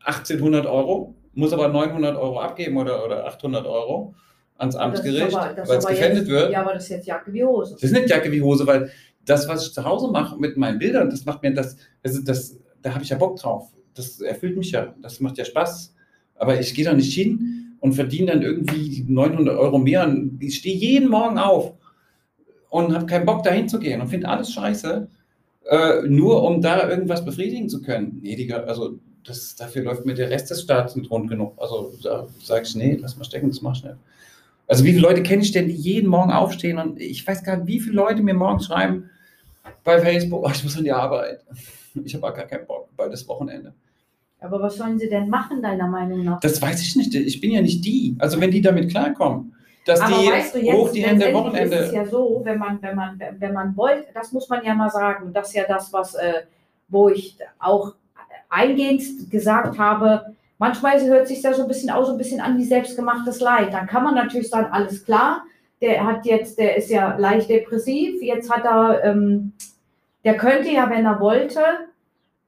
1800 0.04 0.64
Euro, 0.66 1.16
muss 1.34 1.52
aber 1.52 1.68
900 1.68 2.16
Euro 2.16 2.40
abgeben 2.40 2.76
oder, 2.76 3.04
oder 3.04 3.26
800 3.26 3.66
Euro 3.66 4.14
ans 4.58 4.76
Amtsgericht, 4.76 5.32
weil 5.32 5.78
es 5.78 5.86
gefändet 5.86 6.28
wird. 6.28 6.52
Ja, 6.52 6.60
aber 6.60 6.74
das 6.74 6.84
ist 6.84 6.90
jetzt 6.90 7.06
Jacke 7.08 7.32
wie 7.32 7.42
Hose. 7.42 7.74
Das 7.74 7.82
ist 7.82 7.92
nicht 7.92 8.08
Jacke 8.08 8.30
wie 8.30 8.42
Hose, 8.42 8.64
weil 8.64 8.92
das, 9.24 9.48
was 9.48 9.66
ich 9.66 9.72
zu 9.72 9.84
Hause 9.84 10.08
mache 10.08 10.38
mit 10.38 10.56
meinen 10.56 10.78
Bildern, 10.78 11.10
das 11.10 11.24
macht 11.24 11.42
mir 11.42 11.54
das, 11.54 11.76
das, 12.02 12.22
das 12.24 12.58
da 12.82 12.94
habe 12.94 13.04
ich 13.04 13.10
ja 13.10 13.16
Bock 13.16 13.36
drauf. 13.36 13.70
Das 13.94 14.20
erfüllt 14.20 14.56
mich 14.56 14.72
ja, 14.72 14.94
das 15.02 15.20
macht 15.20 15.38
ja 15.38 15.44
Spaß. 15.44 15.94
Aber 16.36 16.58
ich 16.58 16.74
gehe 16.74 16.84
da 16.84 16.92
nicht 16.92 17.14
hin 17.14 17.76
und 17.80 17.94
verdiene 17.94 18.32
dann 18.32 18.42
irgendwie 18.42 19.04
900 19.06 19.56
Euro 19.56 19.78
mehr. 19.78 20.04
Und 20.04 20.38
ich 20.40 20.56
stehe 20.56 20.76
jeden 20.76 21.08
Morgen 21.08 21.38
auf 21.38 21.74
und 22.70 22.94
habe 22.94 23.06
keinen 23.06 23.26
Bock, 23.26 23.42
da 23.42 23.50
hinzugehen 23.50 24.00
und 24.00 24.08
finde 24.08 24.28
alles 24.28 24.52
scheiße, 24.52 25.08
äh, 25.70 26.02
nur 26.08 26.42
um 26.42 26.60
da 26.60 26.88
irgendwas 26.88 27.24
befriedigen 27.24 27.68
zu 27.68 27.82
können. 27.82 28.18
Nee, 28.22 28.34
Digga, 28.34 28.64
also 28.64 28.98
das, 29.24 29.54
dafür 29.54 29.82
läuft 29.82 30.04
mir 30.04 30.14
der 30.14 30.30
Rest 30.30 30.50
des 30.50 30.62
Staates 30.62 30.96
nicht 30.96 31.10
rund 31.10 31.28
genug. 31.28 31.54
Also 31.58 31.92
sage 32.42 32.62
ich, 32.64 32.74
nee, 32.74 32.98
lass 33.00 33.16
mal 33.16 33.24
stecken, 33.24 33.48
das 33.48 33.62
mach 33.62 33.74
nicht. 33.74 33.94
Also 34.66 34.84
wie 34.84 34.92
viele 34.92 35.02
Leute 35.02 35.22
kenne 35.22 35.42
ich 35.42 35.52
denn, 35.52 35.68
die 35.68 35.74
jeden 35.74 36.08
Morgen 36.08 36.32
aufstehen 36.32 36.78
und 36.78 37.00
ich 37.00 37.26
weiß 37.26 37.44
gar 37.44 37.58
nicht, 37.58 37.66
wie 37.66 37.80
viele 37.80 37.96
Leute 37.96 38.22
mir 38.22 38.34
morgens 38.34 38.66
schreiben 38.66 39.10
bei 39.84 39.98
Facebook, 40.00 40.44
oh, 40.44 40.50
ich 40.52 40.64
muss 40.64 40.76
an 40.76 40.84
die 40.84 40.92
Arbeit. 40.92 41.44
Ich 42.04 42.14
habe 42.14 42.32
gar 42.34 42.46
keinen 42.46 42.66
Bock, 42.66 42.88
das 42.96 43.26
Wochenende. 43.28 43.74
Aber 44.40 44.60
was 44.60 44.76
sollen 44.76 44.98
sie 44.98 45.08
denn 45.08 45.28
machen, 45.28 45.62
deiner 45.62 45.86
Meinung 45.86 46.24
nach? 46.24 46.40
Das 46.40 46.60
weiß 46.60 46.82
ich 46.82 46.96
nicht. 46.96 47.14
Ich 47.14 47.40
bin 47.40 47.52
ja 47.52 47.60
nicht 47.60 47.84
die. 47.84 48.16
Also 48.18 48.40
wenn 48.40 48.50
die 48.50 48.60
damit 48.60 48.90
klarkommen, 48.90 49.54
dass 49.84 50.00
Aber 50.00 50.16
die 50.16 50.28
weißt 50.28 50.54
du, 50.54 50.58
jetzt, 50.60 50.76
hoch 50.76 50.92
die 50.92 51.04
Hände 51.04 51.32
Wochenende. 51.32 51.76
ist 51.76 51.88
es 51.88 51.92
ja 51.92 52.04
so, 52.04 52.40
wenn 52.44 52.58
man, 52.58 52.80
wenn 52.82 52.96
man, 52.96 53.20
wenn 53.38 53.52
man 53.52 53.76
wollte, 53.76 54.06
das 54.14 54.32
muss 54.32 54.48
man 54.48 54.64
ja 54.64 54.74
mal 54.74 54.90
sagen. 54.90 55.32
Das 55.32 55.48
ist 55.48 55.54
ja 55.54 55.64
das, 55.66 55.92
was, 55.92 56.14
äh, 56.14 56.42
wo 56.88 57.08
ich 57.08 57.36
auch 57.58 57.94
eingehend 58.48 59.30
gesagt 59.30 59.78
habe, 59.78 60.34
manchmal 60.58 61.00
hört 61.02 61.26
sich 61.26 61.40
das 61.40 61.56
so 61.56 61.62
ein 61.62 61.68
bisschen 61.68 61.90
aus, 61.90 62.06
so 62.06 62.12
ein 62.12 62.18
bisschen 62.18 62.40
an 62.40 62.58
wie 62.58 62.64
selbstgemachtes 62.64 63.40
Leid. 63.40 63.72
Dann 63.72 63.86
kann 63.86 64.04
man 64.04 64.14
natürlich 64.14 64.50
sagen, 64.50 64.68
alles 64.72 65.04
klar, 65.04 65.44
der 65.82 66.06
hat 66.06 66.24
jetzt, 66.24 66.58
der 66.58 66.76
ist 66.76 66.90
ja 66.90 67.16
leicht 67.18 67.50
depressiv, 67.50 68.22
jetzt 68.22 68.50
hat 68.50 68.64
er, 68.64 69.04
ähm, 69.04 69.52
der 70.24 70.36
könnte 70.36 70.70
ja, 70.70 70.88
wenn 70.88 71.04
er 71.04 71.20
wollte, 71.20 71.60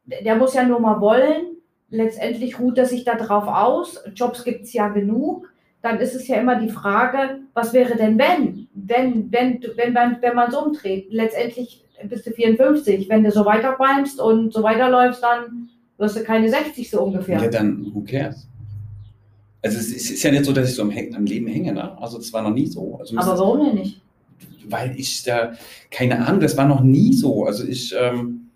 der 0.07 0.37
muss 0.37 0.55
ja 0.55 0.63
nur 0.63 0.81
mal 0.81 1.01
wollen, 1.01 1.57
letztendlich 1.91 2.59
ruht 2.59 2.79
er 2.79 2.87
sich 2.87 3.05
darauf 3.05 3.47
aus, 3.49 4.03
Jobs 4.15 4.45
gibt 4.45 4.63
es 4.63 4.73
ja 4.73 4.89
genug, 4.89 5.53
dann 5.83 5.99
ist 5.99 6.15
es 6.15 6.29
ja 6.29 6.37
immer 6.37 6.57
die 6.57 6.71
Frage, 6.71 7.41
was 7.53 7.75
wäre 7.75 7.97
denn 7.97 8.19
wenn? 8.19 8.69
Wenn, 8.73 9.31
wenn, 9.31 9.61
wenn, 9.77 9.93
man, 9.93 10.17
wenn 10.23 10.35
man 10.35 10.49
es 10.49 10.57
umdreht. 10.57 11.09
Letztendlich 11.11 11.85
bist 12.09 12.27
du 12.27 12.31
54. 12.31 13.09
Wenn 13.11 13.23
du 13.23 13.31
so 13.31 13.45
weiterbleibst 13.45 14.19
und 14.19 14.53
so 14.55 14.63
weiterläufst, 14.63 15.23
dann 15.23 15.69
wirst 15.99 16.17
du 16.17 16.25
keine 16.25 16.49
60 16.49 16.89
so 16.89 17.03
ungefähr. 17.03 17.39
Ja, 17.43 17.51
dann 17.51 17.91
who 17.93 18.01
cares? 18.01 18.49
Also 19.65 19.79
es 19.79 20.11
ist 20.11 20.23
ja 20.23 20.31
nicht 20.31 20.45
so, 20.45 20.53
dass 20.53 20.69
ich 20.69 20.75
so 20.75 20.83
am, 20.83 20.91
am 20.91 21.25
Leben 21.25 21.47
hänge, 21.47 21.73
ne? 21.73 21.99
Also 22.01 22.19
das 22.19 22.31
war 22.35 22.43
noch 22.43 22.53
nie 22.53 22.67
so. 22.67 22.99
Also 22.99 23.17
Aber 23.17 23.39
warum 23.39 23.65
denn 23.65 23.75
nicht? 23.77 24.01
Weil 24.67 24.95
ich 24.99 25.23
da, 25.23 25.55
keine 25.91 26.27
Ahnung, 26.27 26.41
das 26.41 26.57
war 26.59 26.69
noch 26.69 26.83
nie 26.83 27.15
so. 27.15 27.47
Also 27.47 27.67
ich, 27.67 27.95
ähm, 27.99 28.51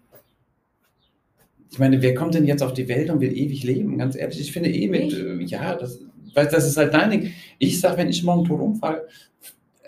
ich 1.70 1.78
meine, 1.78 2.02
wer 2.02 2.14
kommt 2.14 2.34
denn 2.34 2.44
jetzt 2.44 2.62
auf 2.62 2.74
die 2.74 2.88
Welt 2.88 3.08
und 3.08 3.20
will 3.20 3.34
ewig 3.34 3.64
leben? 3.64 3.96
Ganz 3.96 4.16
ehrlich, 4.16 4.38
ich 4.38 4.52
finde 4.52 4.70
eh 4.70 4.86
mit, 4.86 5.14
äh, 5.14 5.42
ja, 5.44 5.76
das, 5.76 5.98
weil 6.34 6.46
das 6.46 6.66
ist 6.66 6.76
halt 6.76 6.92
dein 6.92 7.10
Ding. 7.10 7.32
Ich 7.58 7.80
sage, 7.80 7.96
wenn 7.96 8.10
ich 8.10 8.22
morgen 8.22 8.44
tot 8.44 8.60
umfall, 8.60 9.08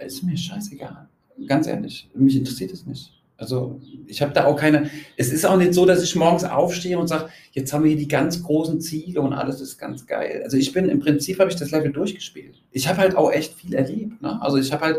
ist 0.03 0.23
mir 0.23 0.39
scheißegal. 0.39 1.07
Ganz 1.47 1.67
ehrlich, 1.67 2.09
mich 2.15 2.37
interessiert 2.37 2.73
es 2.73 2.87
nicht. 2.87 3.13
Also 3.41 3.81
ich 4.07 4.21
habe 4.21 4.35
da 4.35 4.45
auch 4.45 4.55
keine, 4.55 4.91
es 5.17 5.33
ist 5.33 5.47
auch 5.47 5.57
nicht 5.57 5.73
so, 5.73 5.87
dass 5.87 6.03
ich 6.03 6.15
morgens 6.15 6.45
aufstehe 6.45 6.99
und 6.99 7.09
sage, 7.09 7.31
jetzt 7.53 7.73
haben 7.73 7.85
wir 7.85 7.89
hier 7.89 7.99
die 7.99 8.07
ganz 8.07 8.43
großen 8.43 8.83
Ziele 8.83 9.23
und 9.23 9.33
alles 9.33 9.63
ist 9.63 9.79
ganz 9.79 10.07
geil. 10.07 10.43
Also 10.45 10.59
ich 10.59 10.75
bin, 10.75 10.91
im 10.91 11.01
Prinzip 11.01 11.39
habe 11.39 11.49
ich 11.49 11.57
das 11.57 11.71
Level 11.71 11.91
durchgespielt. 11.91 12.61
Ich 12.71 12.87
habe 12.87 12.99
halt 12.99 13.17
auch 13.17 13.33
echt 13.33 13.55
viel 13.55 13.73
erlebt. 13.73 14.21
Ne? 14.21 14.41
Also 14.43 14.59
ich 14.59 14.71
habe 14.75 14.85
halt, 14.85 14.99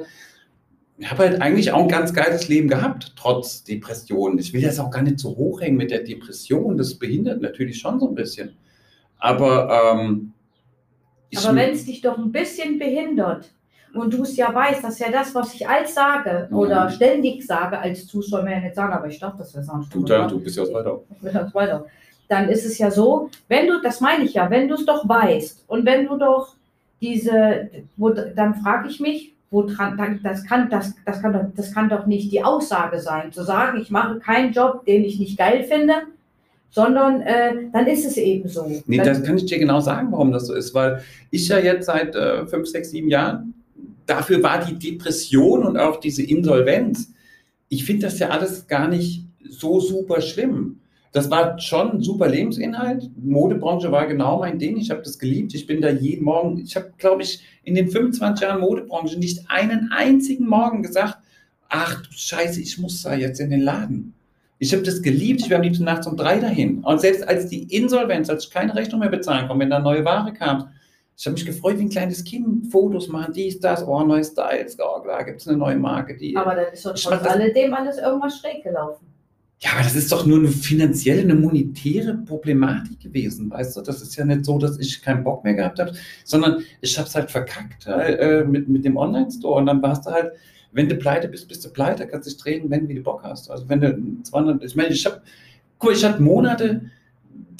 ich 0.98 1.12
habe 1.12 1.22
halt 1.22 1.40
eigentlich 1.40 1.72
auch 1.72 1.84
ein 1.84 1.88
ganz 1.88 2.16
geiles 2.16 2.48
Leben 2.48 2.68
gehabt, 2.68 3.14
trotz 3.16 3.64
Depression. 3.64 4.40
Ich 4.40 4.54
will 4.54 4.64
das 4.64 4.80
auch 4.80 4.90
gar 4.90 5.04
nicht 5.04 5.20
so 5.20 5.38
hochhängen 5.38 5.78
mit 5.78 5.92
der 5.92 6.02
Depression. 6.02 6.78
Das 6.78 6.96
behindert 6.96 7.44
natürlich 7.44 7.78
schon 7.78 8.00
so 8.00 8.10
ein 8.10 8.16
bisschen. 8.16 8.56
Aber, 9.20 9.94
ähm, 9.94 10.34
Aber 11.36 11.56
wenn 11.56 11.74
es 11.76 11.86
dich 11.86 12.02
doch 12.02 12.18
ein 12.18 12.32
bisschen 12.32 12.80
behindert 12.80 13.52
und 13.94 14.14
du 14.14 14.24
es 14.24 14.36
ja 14.38 14.54
weißt, 14.54 14.84
das 14.84 14.94
ist 14.94 15.00
ja 15.00 15.12
das, 15.12 15.34
was 15.36 15.54
ich 15.54 15.68
als 15.68 15.94
sage 15.94 16.48
mhm. 16.50 16.58
oder 16.58 16.90
ständig 16.90 17.46
sage 17.46 17.78
als 17.78 18.08
Zuschauer, 18.08 18.44
mir 18.44 18.52
ja 18.52 18.60
nicht 18.60 18.76
sagen, 18.76 18.94
aber 18.94 19.08
ich 19.08 19.20
dachte, 19.20 19.40
das 19.40 19.54
wäre 19.54 19.64
so 19.64 19.74
ein 19.74 19.86
Du, 19.92 20.04
da, 20.04 20.28
du 20.28 20.40
bist 20.40 20.58
ja 20.58 20.64
aus 20.64 20.74
Waldau. 20.74 21.04
Ich 21.16 21.22
bin 21.22 21.38
aus 21.38 21.54
Waldau. 21.54 21.86
Dann 22.28 22.50
ist 22.50 22.66
es 22.66 22.78
ja 22.78 22.90
so, 22.90 23.30
wenn 23.48 23.68
du, 23.68 23.82
das 23.82 24.00
meine 24.00 24.24
ich 24.24 24.34
ja, 24.36 24.50
wenn 24.50 24.68
du 24.68 24.76
es 24.76 24.86
doch 24.86 25.08
weißt 25.08 25.66
und 25.68 25.86
wenn 25.86 26.06
du 26.06 26.18
doch 26.18 26.56
diese, 27.02 27.70
wo, 27.98 28.10
dann 28.10 28.56
frage 28.56 28.88
ich 28.88 29.00
mich, 29.00 29.34
woran, 29.50 30.20
das 30.24 30.46
kann, 30.46 30.70
das, 30.70 30.94
das, 31.06 31.22
kann 31.22 31.34
doch, 31.34 31.46
das 31.56 31.74
kann 31.74 31.90
doch 31.90 32.06
nicht 32.06 32.32
die 32.32 32.44
Aussage 32.44 33.00
sein, 33.00 33.34
zu 33.34 33.44
sagen, 33.44 33.82
ich 33.82 33.92
mache 33.92 34.20
keinen 34.20 34.54
Job, 34.54 34.86
den 34.86 35.04
ich 35.04 35.20
nicht 35.20 35.38
geil 35.38 35.64
finde, 35.64 35.94
sondern 36.70 37.22
äh, 37.22 37.54
dann 37.74 37.86
ist 37.88 38.06
es 38.06 38.16
eben 38.16 38.48
so. 38.48 38.66
Nee, 38.86 38.98
dann, 38.98 39.08
das 39.08 39.24
kann 39.24 39.38
ich 39.38 39.46
dir 39.46 39.60
genau 39.60 39.82
sagen, 39.82 40.08
warum 40.12 40.32
das 40.32 40.48
so 40.48 40.54
ist, 40.54 40.74
weil 40.74 41.04
ich 41.30 41.50
ja 41.50 41.60
jetzt 41.60 41.88
seit 41.88 42.16
äh, 42.16 42.48
fünf, 42.48 42.68
sechs, 42.68 42.92
sieben 42.92 43.10
Jahren, 43.10 43.54
dafür 44.16 44.44
war 44.44 44.66
die 44.66 44.78
Depression 44.78 45.66
und 45.66 45.78
auch 45.78 46.00
diese 46.00 46.24
Insolvenz, 46.24 47.14
ich 47.70 47.86
finde 47.86 48.08
das 48.08 48.20
ja 48.20 48.30
alles 48.30 48.68
gar 48.68 48.88
nicht 48.88 49.26
so 49.50 49.80
super 49.80 50.22
schlimm 50.22 50.82
das 51.12 51.30
war 51.30 51.60
schon 51.60 51.92
ein 51.92 52.02
super 52.02 52.30
Lebensinhalt. 52.30 53.10
Modebranche 53.22 53.92
war 53.92 54.08
genau 54.08 54.40
mein 54.40 54.60
Ding. 54.60 54.78
Ich 54.78 54.90
habe 54.92 55.02
das 55.02 55.20
geliebt. 55.20 55.54
Ich 55.54 55.68
bin 55.68 55.82
da 55.82 55.90
jeden 55.90 56.24
Morgen, 56.24 56.60
ich 56.60 56.76
habe, 56.76 56.94
glaube 56.98 57.24
ich, 57.24 57.42
in 57.64 57.76
den 57.76 57.90
25 57.90 58.48
Jahren 58.48 58.62
Modebranche 58.62 59.20
nicht 59.20 59.50
einen 59.50 59.92
einzigen 59.92 60.48
Morgen 60.48 60.84
gesagt, 60.84 61.18
ach 61.68 62.02
du 62.02 62.12
Scheiße, 62.12 62.62
ich 62.62 62.78
muss 62.78 63.04
da 63.04 63.14
jetzt 63.14 63.42
in 63.42 63.50
den 63.50 63.62
Laden. 63.62 64.14
Ich 64.58 64.72
habe 64.74 64.84
das 64.84 65.02
geliebt. 65.02 65.42
Ich 65.42 65.50
wäre 65.50 65.60
am 65.60 65.64
liebsten 65.64 65.84
nachts 65.84 66.08
um 66.08 66.16
drei 66.16 66.40
dahin. 66.40 66.80
Und 66.80 67.02
selbst 67.02 67.28
als 67.28 67.48
die 67.48 67.64
Insolvenz, 67.76 68.30
als 68.30 68.46
ich 68.46 68.52
keine 68.52 68.74
Rechnung 68.74 69.02
mehr 69.02 69.10
bezahlen 69.10 69.48
konnte, 69.48 69.64
wenn 69.64 69.70
da 69.70 69.80
neue 69.80 70.06
Ware 70.06 70.32
kam, 70.32 70.70
ich 71.22 71.28
habe 71.28 71.36
mich 71.36 71.46
gefreut 71.46 71.78
wie 71.78 71.84
ein 71.84 71.90
kleines 71.90 72.24
Kind, 72.24 72.72
Fotos 72.72 73.08
machen, 73.08 73.32
dies, 73.32 73.60
das, 73.60 73.86
oh, 73.86 74.04
neue 74.04 74.24
Styles, 74.24 74.76
oh, 74.80 75.04
da 75.06 75.22
gibt 75.22 75.40
es 75.40 75.48
eine 75.48 75.56
neue 75.56 75.76
Marke. 75.76 76.18
Die, 76.18 76.36
Aber 76.36 76.56
dann 76.56 76.74
ist 76.74 76.84
doch 76.84 76.96
trotz 76.96 77.28
alledem 77.28 77.76
alles 77.76 78.00
irgendwas 78.00 78.40
schräg 78.40 78.64
gelaufen. 78.64 79.06
Ja, 79.60 79.74
aber 79.74 79.84
das 79.84 79.96
ist 79.96 80.12
doch 80.12 80.26
nur 80.26 80.40
eine 80.40 80.48
finanzielle, 80.48 81.22
eine 81.22 81.36
monetäre 81.36 82.16
Problematik 82.16 83.02
gewesen, 83.02 83.52
weißt 83.52 83.78
du? 83.78 83.82
Das 83.82 84.02
ist 84.02 84.16
ja 84.16 84.26
nicht 84.26 84.46
so, 84.46 84.58
dass 84.58 84.80
ich 84.80 85.00
keinen 85.00 85.24
Bock 85.24 85.44
mehr 85.44 85.54
gehabt 85.54 85.78
habe, 85.78 85.94
sondern 86.24 86.64
ich 86.82 86.98
habe 86.98 87.08
es 87.08 87.14
halt 87.14 87.30
verkackt 87.30 87.86
äh, 87.86 88.44
mit, 88.44 88.68
mit 88.68 88.84
dem 88.84 88.98
Online-Store 88.98 89.60
und 89.60 89.68
dann 89.68 89.80
warst 89.84 90.08
du 90.08 90.10
halt, 90.10 90.32
wenn 90.72 90.90
du 90.90 90.96
pleite 90.96 91.28
bist, 91.28 91.48
bist 91.48 91.64
du 91.64 91.70
pleite, 91.70 92.08
kannst 92.08 92.28
dich 92.28 92.38
drehen, 92.38 92.68
wenn 92.72 92.90
wie 92.90 92.96
du 92.96 93.04
Bock 93.04 93.22
hast. 93.22 93.52
Also 93.52 93.70
wenn 93.70 93.82
du 93.82 94.24
200, 94.24 94.64
ich 94.64 94.76
meine, 94.76 94.90
ich 94.90 95.06
habe, 95.06 95.22
guck, 95.78 95.92
ich 95.92 96.04
hatte 96.04 96.20
Monate, 96.20 96.82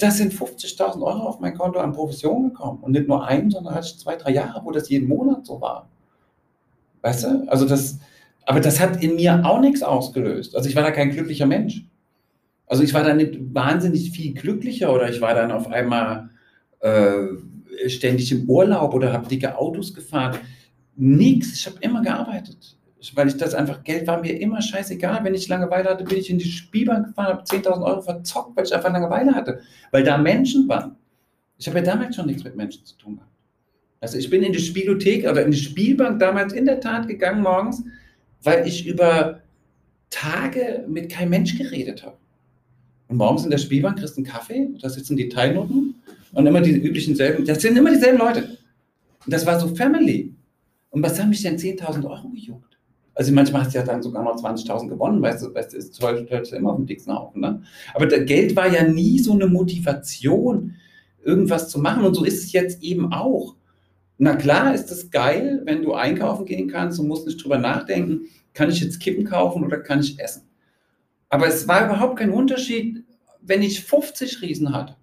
das 0.02 0.18
sind 0.18 0.32
50.000 0.32 1.00
Euro 1.02 1.28
auf 1.28 1.40
mein 1.40 1.56
Konto 1.56 1.78
an 1.78 1.92
Provision 1.92 2.48
gekommen 2.48 2.82
und 2.82 2.92
nicht 2.92 3.08
nur 3.08 3.26
ein, 3.26 3.50
sondern 3.50 3.78
ich 3.78 3.98
zwei, 3.98 4.16
drei 4.16 4.32
Jahre, 4.32 4.64
wo 4.64 4.70
das 4.70 4.88
jeden 4.88 5.08
Monat 5.08 5.46
so 5.46 5.60
war. 5.60 5.88
Weißt 7.02 7.24
du? 7.24 7.44
Also 7.48 7.66
das, 7.66 7.98
aber 8.46 8.60
das 8.60 8.80
hat 8.80 9.02
in 9.02 9.16
mir 9.16 9.44
auch 9.44 9.60
nichts 9.60 9.82
ausgelöst. 9.82 10.56
Also 10.56 10.68
ich 10.68 10.76
war 10.76 10.82
da 10.82 10.90
kein 10.90 11.10
glücklicher 11.10 11.46
Mensch. 11.46 11.84
Also 12.66 12.82
ich 12.82 12.94
war 12.94 13.04
dann 13.04 13.18
nicht 13.18 13.38
wahnsinnig 13.54 14.10
viel 14.10 14.34
glücklicher 14.34 14.92
oder 14.92 15.10
ich 15.10 15.20
war 15.20 15.34
dann 15.34 15.52
auf 15.52 15.68
einmal 15.68 16.30
äh, 16.80 17.88
ständig 17.88 18.32
im 18.32 18.48
Urlaub 18.48 18.94
oder 18.94 19.12
habe 19.12 19.28
dicke 19.28 19.56
Autos 19.58 19.92
gefahren. 19.94 20.38
Nix, 20.96 21.52
ich 21.52 21.66
habe 21.66 21.76
immer 21.80 22.02
gearbeitet. 22.02 22.76
Weil 23.14 23.28
ich 23.28 23.36
das 23.36 23.54
einfach, 23.54 23.82
Geld 23.82 24.06
war 24.06 24.20
mir 24.20 24.40
immer 24.40 24.62
scheißegal. 24.62 25.24
Wenn 25.24 25.34
ich 25.34 25.48
Langeweile 25.48 25.90
hatte, 25.90 26.04
bin 26.04 26.18
ich 26.18 26.30
in 26.30 26.38
die 26.38 26.44
Spielbank 26.44 27.08
gefahren, 27.08 27.38
habe 27.38 27.42
10.000 27.42 27.84
Euro 27.84 28.00
verzockt, 28.00 28.56
weil 28.56 28.64
ich 28.64 28.74
einfach 28.74 28.92
Langeweile 28.92 29.34
hatte. 29.34 29.60
Weil 29.90 30.04
da 30.04 30.18
Menschen 30.18 30.68
waren. 30.68 30.96
Ich 31.58 31.66
habe 31.66 31.78
ja 31.78 31.84
damals 31.84 32.16
schon 32.16 32.26
nichts 32.26 32.44
mit 32.44 32.56
Menschen 32.56 32.84
zu 32.84 32.96
tun 32.96 33.16
gehabt. 33.16 33.30
Also 34.00 34.18
ich 34.18 34.28
bin 34.28 34.42
in 34.42 34.52
die 34.52 34.58
Spielothek 34.58 35.28
oder 35.28 35.44
in 35.44 35.52
die 35.52 35.56
Spielbank 35.56 36.18
damals 36.18 36.52
in 36.52 36.66
der 36.66 36.80
Tat 36.80 37.06
gegangen 37.06 37.42
morgens, 37.42 37.84
weil 38.42 38.66
ich 38.66 38.86
über 38.86 39.40
Tage 40.10 40.84
mit 40.88 41.10
keinem 41.10 41.30
Mensch 41.30 41.56
geredet 41.56 42.02
habe. 42.04 42.16
Und 43.08 43.16
morgens 43.16 43.44
in 43.44 43.50
der 43.50 43.58
Spielbank 43.58 43.98
kriegst 43.98 44.16
du 44.16 44.22
einen 44.22 44.26
Kaffee, 44.26 44.68
da 44.80 44.88
sitzen 44.88 45.16
die 45.16 45.28
Teilnoten 45.28 45.94
und 46.32 46.46
immer 46.46 46.60
die 46.60 46.72
üblichen 46.72 47.14
selben, 47.14 47.44
das 47.44 47.62
sind 47.62 47.76
immer 47.76 47.90
dieselben 47.90 48.18
Leute. 48.18 48.58
Und 49.24 49.32
das 49.32 49.46
war 49.46 49.60
so 49.60 49.74
Family. 49.74 50.34
Und 50.90 51.02
was 51.02 51.20
haben 51.20 51.28
mich 51.28 51.42
denn 51.42 51.56
10.000 51.56 52.04
Euro 52.04 52.28
gejuckt? 52.30 52.71
Also 53.14 53.32
manchmal 53.32 53.62
hast 53.62 53.74
du 53.74 53.78
ja 53.78 53.84
dann 53.84 54.02
sogar 54.02 54.22
noch 54.22 54.42
20.000 54.42 54.88
gewonnen, 54.88 55.20
weißt 55.20 55.44
du, 55.44 55.54
weißt 55.54 55.72
du, 55.72 55.76
ist 55.76 56.02
heute 56.02 56.56
immer 56.56 56.70
auf 56.70 56.76
dem 56.76 56.86
dicksten 56.86 57.14
Haufen. 57.14 57.40
Ne? 57.40 57.62
Aber 57.94 58.06
das 58.06 58.24
Geld 58.24 58.56
war 58.56 58.72
ja 58.72 58.84
nie 58.84 59.18
so 59.18 59.32
eine 59.32 59.46
Motivation, 59.46 60.74
irgendwas 61.22 61.68
zu 61.68 61.78
machen. 61.78 62.04
Und 62.04 62.14
so 62.14 62.24
ist 62.24 62.44
es 62.44 62.52
jetzt 62.52 62.82
eben 62.82 63.12
auch. 63.12 63.56
Na 64.18 64.36
klar 64.36 64.74
ist 64.74 64.90
es 64.90 65.10
geil, 65.10 65.62
wenn 65.64 65.82
du 65.82 65.94
einkaufen 65.94 66.46
gehen 66.46 66.68
kannst 66.68 66.98
und 67.00 67.08
musst 67.08 67.26
nicht 67.26 67.42
drüber 67.42 67.58
nachdenken, 67.58 68.22
kann 68.54 68.70
ich 68.70 68.80
jetzt 68.80 69.00
Kippen 69.00 69.24
kaufen 69.24 69.64
oder 69.64 69.78
kann 69.78 70.00
ich 70.00 70.18
essen? 70.18 70.48
Aber 71.28 71.46
es 71.48 71.66
war 71.66 71.86
überhaupt 71.86 72.18
kein 72.18 72.30
Unterschied, 72.30 73.04
wenn 73.40 73.62
ich 73.62 73.84
50 73.84 74.42
Riesen 74.42 74.72
hatte 74.74 74.96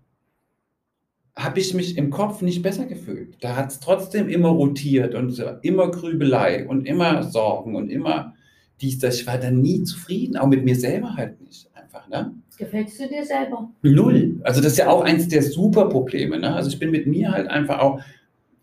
habe 1.40 1.60
ich 1.60 1.74
mich 1.74 1.98
im 1.98 2.10
Kopf 2.10 2.42
nicht 2.42 2.62
besser 2.62 2.86
gefühlt. 2.86 3.38
Da 3.40 3.56
hat 3.56 3.72
es 3.72 3.80
trotzdem 3.80 4.28
immer 4.28 4.50
rotiert 4.50 5.16
und 5.16 5.42
immer 5.62 5.90
Grübelei 5.90 6.68
und 6.68 6.86
immer 6.86 7.24
Sorgen 7.24 7.76
und 7.76 7.90
immer 7.90 8.36
dies, 8.82 9.00
das. 9.00 9.22
Ich 9.22 9.28
war 9.28 9.38
dann 9.38 9.62
nie 9.62 9.84
zufrieden, 9.84 10.36
auch 10.36 10.48
mit 10.48 10.66
mir 10.66 10.76
selber 10.76 11.16
halt 11.16 11.40
nicht. 11.42 11.70
Einfach, 11.74 12.08
ne? 12.10 12.34
Gefällst 12.58 13.00
du 13.00 13.08
dir 13.08 13.24
selber? 13.24 13.70
Null. 13.84 14.42
Also 14.44 14.60
das 14.60 14.74
ist 14.74 14.80
ja 14.80 14.90
auch 14.90 15.02
eins 15.02 15.30
der 15.30 15.42
super 15.42 15.88
Probleme. 15.88 16.38
Ne? 16.38 16.54
Also 16.54 16.70
ich 16.70 16.78
bin 16.78 16.92
mit 16.92 17.08
mir 17.08 17.32
halt 17.32 17.48
einfach 17.48 17.80
auch, 17.80 18.02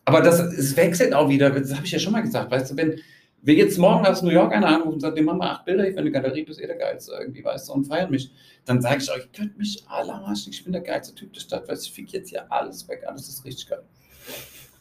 aber 0.05 0.21
das, 0.21 0.39
es 0.39 0.77
wechselt 0.77 1.15
auch 1.15 1.31
wieder, 1.31 1.49
das 1.49 1.75
habe 1.75 1.87
ich 1.87 1.93
ja 1.93 1.99
schon 1.99 2.13
mal 2.13 2.21
gesagt, 2.21 2.51
weißt 2.51 2.73
du, 2.73 2.77
wenn, 2.77 2.97
wir 3.43 3.55
jetzt 3.55 3.79
morgen 3.79 4.07
aus 4.07 4.23
New 4.23 4.31
York 4.31 4.53
einer 4.53 4.69
anrufen 4.69 4.95
und 4.95 5.01
sagt, 5.01 5.21
Mama 5.21 5.53
acht 5.53 5.65
Bilder, 5.65 5.85
ich 5.85 5.95
finde 5.95 6.03
eine 6.03 6.11
Galerie, 6.11 6.45
bist 6.45 6.61
eh 6.61 6.67
der 6.67 6.77
Geilste 6.77 7.13
irgendwie, 7.21 7.45
weißt 7.45 7.69
du, 7.69 7.75
und 7.75 7.85
feiern 7.85 8.11
mich, 8.11 8.33
dann 8.65 8.83
sage 8.83 9.03
ich 9.03 9.11
euch, 9.11 9.25
ihr 9.25 9.39
könnt 9.39 9.57
mich 9.57 9.85
alle 9.89 10.15
arschen, 10.15 10.53
ich 10.53 10.65
bin 10.65 10.73
der 10.73 10.83
geilste 10.83 11.15
Typ 11.15 11.33
der 11.33 11.41
Stadt, 11.41 11.69
weil 11.69 11.77
ich 11.77 11.93
fick 11.93 12.13
jetzt 12.13 12.31
hier 12.31 12.51
alles 12.51 12.89
weg, 12.89 13.05
alles 13.07 13.29
ist 13.29 13.45
richtig 13.45 13.69
geil. 13.69 13.83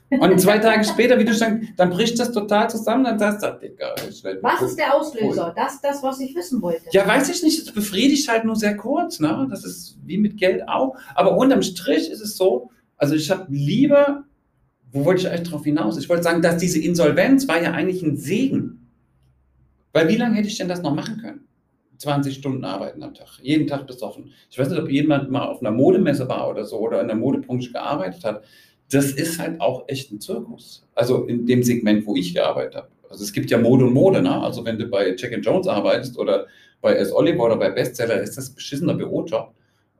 Und 0.09 0.39
zwei 0.39 0.59
Tage 0.59 0.83
später, 0.85 1.17
wie 1.19 1.25
du 1.25 1.33
sagst, 1.33 1.69
dann 1.77 1.89
bricht 1.89 2.19
das 2.19 2.31
total 2.31 2.69
zusammen, 2.69 3.03
dann 3.03 3.19
sagst 3.19 3.43
du, 3.43 3.59
Digga, 3.61 3.95
ich 4.07 4.23
Was 4.41 4.61
ist 4.61 4.77
der 4.77 4.93
Auslöser? 4.93 5.53
Das 5.55 5.81
das, 5.81 6.01
was 6.03 6.19
ich 6.19 6.35
wissen 6.35 6.61
wollte. 6.61 6.85
Ja, 6.91 7.07
weiß 7.07 7.29
ich 7.29 7.43
nicht, 7.43 7.59
es 7.59 7.71
befriedigt 7.71 8.27
halt 8.29 8.45
nur 8.45 8.55
sehr 8.55 8.77
kurz, 8.77 9.19
ne? 9.19 9.47
Das 9.49 9.65
ist 9.65 9.97
wie 10.05 10.17
mit 10.17 10.37
Geld 10.37 10.67
auch. 10.67 10.95
Aber 11.15 11.37
unterm 11.37 11.63
Strich 11.63 12.09
ist 12.09 12.21
es 12.21 12.37
so, 12.37 12.69
also 12.97 13.15
ich 13.15 13.29
habe 13.31 13.45
lieber 13.49 14.23
wo 14.91 15.05
wollte 15.05 15.21
ich 15.21 15.29
eigentlich 15.29 15.49
darauf 15.49 15.63
hinaus? 15.63 15.97
Ich 15.97 16.09
wollte 16.09 16.23
sagen, 16.23 16.41
dass 16.41 16.57
diese 16.57 16.79
Insolvenz 16.79 17.47
war 17.47 17.61
ja 17.61 17.71
eigentlich 17.71 18.01
ein 18.01 18.17
Segen. 18.17 18.87
Weil 19.93 20.07
wie 20.07 20.17
lange 20.17 20.35
hätte 20.35 20.47
ich 20.47 20.57
denn 20.57 20.67
das 20.67 20.81
noch 20.81 20.93
machen 20.93 21.17
können? 21.17 21.47
20 21.97 22.35
Stunden 22.35 22.63
arbeiten 22.65 23.01
am 23.03 23.13
Tag, 23.13 23.39
jeden 23.41 23.67
Tag 23.67 23.87
besoffen. 23.87 24.31
Ich 24.49 24.59
weiß 24.59 24.69
nicht, 24.69 24.79
ob 24.79 24.89
jemand 24.89 25.31
mal 25.31 25.47
auf 25.47 25.61
einer 25.61 25.71
Modemesse 25.71 26.27
war 26.27 26.49
oder 26.49 26.65
so 26.65 26.79
oder 26.79 27.01
in 27.01 27.07
der 27.07 27.15
Modebranche 27.15 27.71
gearbeitet 27.71 28.23
hat. 28.23 28.43
Das 28.91 29.11
ist 29.11 29.39
halt 29.39 29.61
auch 29.61 29.85
echt 29.87 30.11
ein 30.11 30.19
Zirkus. 30.19 30.85
Also 30.93 31.25
in 31.25 31.45
dem 31.45 31.63
Segment, 31.63 32.05
wo 32.05 32.15
ich 32.15 32.33
gearbeitet 32.33 32.75
habe. 32.75 32.87
Also 33.09 33.23
es 33.23 33.31
gibt 33.31 33.49
ja 33.49 33.57
Mode 33.57 33.85
und 33.85 33.93
Mode, 33.93 34.21
ne? 34.21 34.41
Also 34.41 34.65
wenn 34.65 34.77
du 34.77 34.87
bei 34.87 35.15
Jack 35.15 35.31
Jones 35.41 35.67
arbeitest 35.67 36.17
oder 36.17 36.47
bei 36.81 36.93
S. 36.95 37.13
Oliver 37.13 37.45
oder 37.45 37.57
bei 37.57 37.69
Bestseller, 37.69 38.21
ist 38.21 38.37
das 38.37 38.49
ein 38.49 38.55
beschissener 38.55 38.93
Bürojob. 38.93 39.54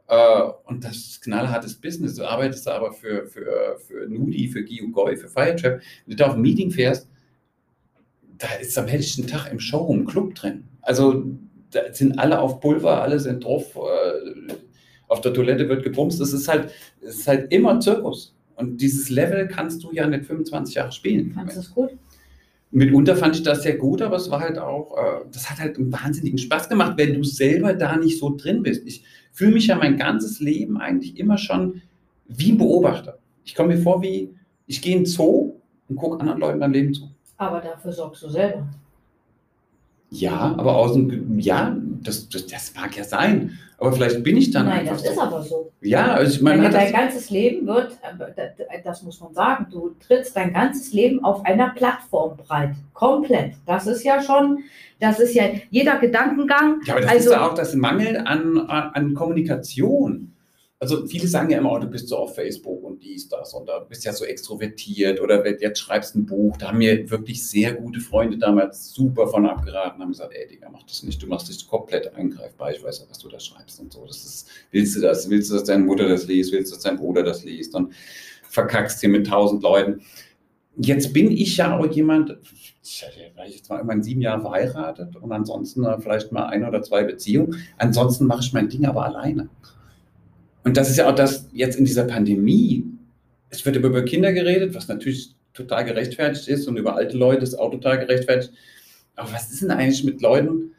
Äh, 0.07 0.41
und 0.65 0.83
das 0.83 0.97
ist 0.97 1.21
knallhartes 1.21 1.75
Business. 1.75 2.15
Du 2.15 2.23
arbeitest 2.23 2.67
aber 2.67 2.91
für, 2.93 3.25
für, 3.27 3.77
für 3.79 4.07
Nudi, 4.07 4.47
für 4.47 4.63
Gio 4.63 4.89
Goy, 4.89 5.17
für 5.17 5.29
Firetrap. 5.29 5.81
Wenn 6.05 6.11
du 6.11 6.15
da 6.15 6.27
auf 6.27 6.35
ein 6.35 6.41
Meeting 6.41 6.71
fährst, 6.71 7.09
da 8.37 8.47
ist 8.61 8.77
am 8.77 8.87
hellsten 8.87 9.27
Tag 9.27 9.51
im 9.51 9.59
Showroom 9.59 10.05
Club 10.05 10.35
drin. 10.35 10.65
Also 10.81 11.25
da 11.71 11.93
sind 11.93 12.19
alle 12.19 12.39
auf 12.39 12.59
Pulver, 12.59 13.01
alle 13.01 13.19
sind 13.19 13.43
drauf. 13.43 13.75
Äh, 13.75 14.53
auf 15.07 15.21
der 15.21 15.33
Toilette 15.33 15.69
wird 15.69 15.83
gebumst. 15.83 16.19
Es 16.19 16.33
ist 16.33 16.47
halt, 16.47 16.71
es 17.01 17.17
ist 17.19 17.27
halt 17.27 17.51
immer 17.51 17.79
Zirkus. 17.79 18.35
Und 18.55 18.79
dieses 18.81 19.09
Level 19.09 19.47
kannst 19.47 19.83
du 19.83 19.91
ja 19.91 20.07
nicht 20.07 20.25
25 20.25 20.75
Jahre 20.75 20.91
spielen. 20.91 21.31
Fandest 21.33 21.57
du 21.57 21.61
das 21.61 21.71
gut? 21.71 21.89
Mitunter 22.75 23.15
fand 23.15 23.37
ich 23.37 23.43
das 23.43 23.63
sehr 23.63 23.77
gut, 23.77 24.01
aber 24.01 24.17
es 24.17 24.29
war 24.29 24.41
halt 24.41 24.59
auch, 24.59 24.97
äh, 24.97 25.25
das 25.31 25.49
hat 25.49 25.59
halt 25.59 25.77
einen 25.77 25.93
wahnsinnigen 25.93 26.37
Spaß 26.37 26.67
gemacht, 26.67 26.97
wenn 26.97 27.13
du 27.13 27.23
selber 27.23 27.73
da 27.73 27.95
nicht 27.95 28.19
so 28.19 28.35
drin 28.35 28.63
bist. 28.63 28.85
Ich 28.85 29.03
fühle 29.31 29.53
mich 29.53 29.67
ja 29.67 29.77
mein 29.77 29.97
ganzes 29.97 30.41
Leben 30.41 30.77
eigentlich 30.77 31.17
immer 31.17 31.37
schon 31.37 31.81
wie 32.27 32.51
ein 32.51 32.57
Beobachter. 32.57 33.17
Ich 33.45 33.55
komme 33.55 33.75
mir 33.75 33.81
vor 33.81 34.01
wie, 34.01 34.29
ich 34.67 34.81
gehe 34.81 34.93
in 34.93 35.03
den 35.03 35.05
Zoo 35.05 35.53
und 35.87 35.95
gucke 35.95 36.19
anderen 36.19 36.41
Leuten 36.41 36.59
beim 36.59 36.73
Leben 36.73 36.93
zu. 36.93 37.09
Aber 37.37 37.61
dafür 37.61 37.93
sorgst 37.93 38.23
du 38.23 38.29
selber. 38.29 38.67
Ja, 40.09 40.55
aber 40.57 40.75
aus 40.75 40.93
dem, 40.93 41.39
ja, 41.39 41.77
das, 42.05 42.29
das, 42.29 42.47
das 42.47 42.73
mag 42.75 42.95
ja 42.95 43.03
sein. 43.03 43.57
Aber 43.77 43.91
vielleicht 43.91 44.23
bin 44.23 44.37
ich 44.37 44.51
dann 44.51 44.67
Nein, 44.67 44.79
einfach. 44.79 44.95
Nein, 44.95 45.03
das 45.03 45.11
ist 45.11 45.19
aber 45.19 45.41
so. 45.41 45.71
Ja, 45.81 46.13
also 46.13 46.33
ich 46.33 46.41
meine. 46.41 46.69
Dein 46.69 46.93
ganzes 46.93 47.29
Leben 47.29 47.67
wird, 47.67 47.97
das 48.83 49.03
muss 49.03 49.19
man 49.19 49.33
sagen, 49.33 49.67
du 49.69 49.95
trittst 50.05 50.35
dein 50.35 50.53
ganzes 50.53 50.93
Leben 50.93 51.23
auf 51.23 51.45
einer 51.45 51.69
Plattform 51.69 52.37
breit. 52.37 52.75
Komplett. 52.93 53.55
Das 53.65 53.85
ist 53.87 54.03
ja 54.03 54.21
schon, 54.21 54.59
das 54.99 55.19
ist 55.19 55.33
ja 55.33 55.43
jeder 55.69 55.97
Gedankengang. 55.99 56.81
Ja, 56.85 56.93
aber 56.93 57.01
das 57.01 57.11
also, 57.11 57.29
ist 57.29 57.35
ja 57.35 57.47
auch 57.47 57.53
das 57.53 57.75
Mangel 57.75 58.17
an, 58.25 58.59
an 58.59 59.13
Kommunikation 59.13 60.31
also 60.79 61.07
viele 61.07 61.27
sagen 61.27 61.49
ja 61.49 61.59
immer, 61.59 61.71
oh, 61.71 61.79
du 61.79 61.87
bist 61.87 62.09
so 62.09 62.17
auf 62.17 62.35
Facebook 62.35 62.83
und 62.83 63.01
dies, 63.01 63.29
das 63.29 63.53
und 63.53 63.67
da 63.67 63.79
bist 63.79 64.03
ja 64.03 64.11
so 64.11 64.25
extrovertiert 64.25 65.21
oder 65.21 65.45
jetzt 65.61 65.79
schreibst 65.79 66.15
ein 66.15 66.25
Buch. 66.25 66.57
Da 66.57 66.67
haben 66.67 66.79
mir 66.79 67.09
wirklich 67.09 67.47
sehr 67.47 67.73
gute 67.73 68.01
Freunde 68.01 68.37
damals 68.37 68.93
super 68.93 69.27
von 69.27 69.45
abgeraten, 69.45 70.01
haben 70.01 70.11
gesagt, 70.11 70.33
ey 70.33 70.47
Digga, 70.47 70.69
mach 70.69 70.83
das 70.83 71.03
nicht, 71.03 71.21
du 71.21 71.27
machst 71.27 71.47
dich 71.47 71.67
komplett 71.67 72.13
eingreifbar, 72.13 72.71
ich 72.73 72.83
weiß 72.83 72.99
ja, 72.99 73.05
was 73.09 73.19
du 73.19 73.29
da 73.29 73.39
schreibst 73.39 73.79
und 73.79 73.93
so. 73.93 74.05
Das 74.05 74.25
ist, 74.25 74.49
willst 74.71 74.95
du 74.97 75.01
das, 75.01 75.29
willst 75.29 75.49
du, 75.49 75.55
dass 75.55 75.63
deine 75.63 75.83
Mutter 75.83 76.09
das 76.09 76.27
liest, 76.27 76.51
willst 76.51 76.71
du, 76.71 76.75
dass 76.75 76.83
dein 76.83 76.97
Bruder 76.97 77.23
das 77.23 77.45
liest 77.45 77.73
und 77.73 77.93
verkackst 78.49 78.99
hier 78.99 79.09
mit 79.09 79.27
tausend 79.27 79.63
Leuten. 79.63 80.01
Jetzt 80.77 81.13
bin 81.13 81.31
ich 81.31 81.55
ja 81.55 81.77
auch 81.77 81.89
jemand, 81.89 82.37
ich 82.83 83.05
war 83.35 83.45
jetzt 83.47 83.69
mal 83.69 83.79
immer 83.79 84.03
sieben 84.03 84.21
Jahre 84.21 84.41
verheiratet 84.41 85.15
und 85.15 85.31
ansonsten 85.31 85.85
vielleicht 86.01 86.33
mal 86.33 86.47
ein 86.47 86.65
oder 86.65 86.81
zwei 86.81 87.05
Beziehungen. 87.05 87.55
Ansonsten 87.77 88.25
mache 88.25 88.41
ich 88.41 88.51
mein 88.51 88.67
Ding 88.67 88.85
aber 88.85 89.05
alleine. 89.05 89.49
Und 90.65 90.75
das 90.75 90.89
ist 90.89 90.97
ja 90.97 91.09
auch 91.09 91.15
das 91.15 91.47
jetzt 91.53 91.77
in 91.77 91.85
dieser 91.85 92.03
Pandemie. 92.03 92.83
Es 93.49 93.65
wird 93.65 93.77
über 93.77 94.03
Kinder 94.03 94.33
geredet, 94.33 94.75
was 94.75 94.89
natürlich 94.89 95.33
total 95.53 95.85
gerechtfertigt 95.85 96.49
ist 96.49 96.67
und 96.67 96.75
über 96.75 96.95
alte 96.95 97.17
Leute 97.17 97.43
ist 97.43 97.55
auch 97.55 97.71
total 97.71 97.99
gerechtfertigt. 97.99 98.51
Aber 99.15 99.31
was 99.31 99.49
ist 99.49 99.61
denn 99.61 99.71
eigentlich 99.71 100.03
mit 100.03 100.21
Leuten? 100.21 100.73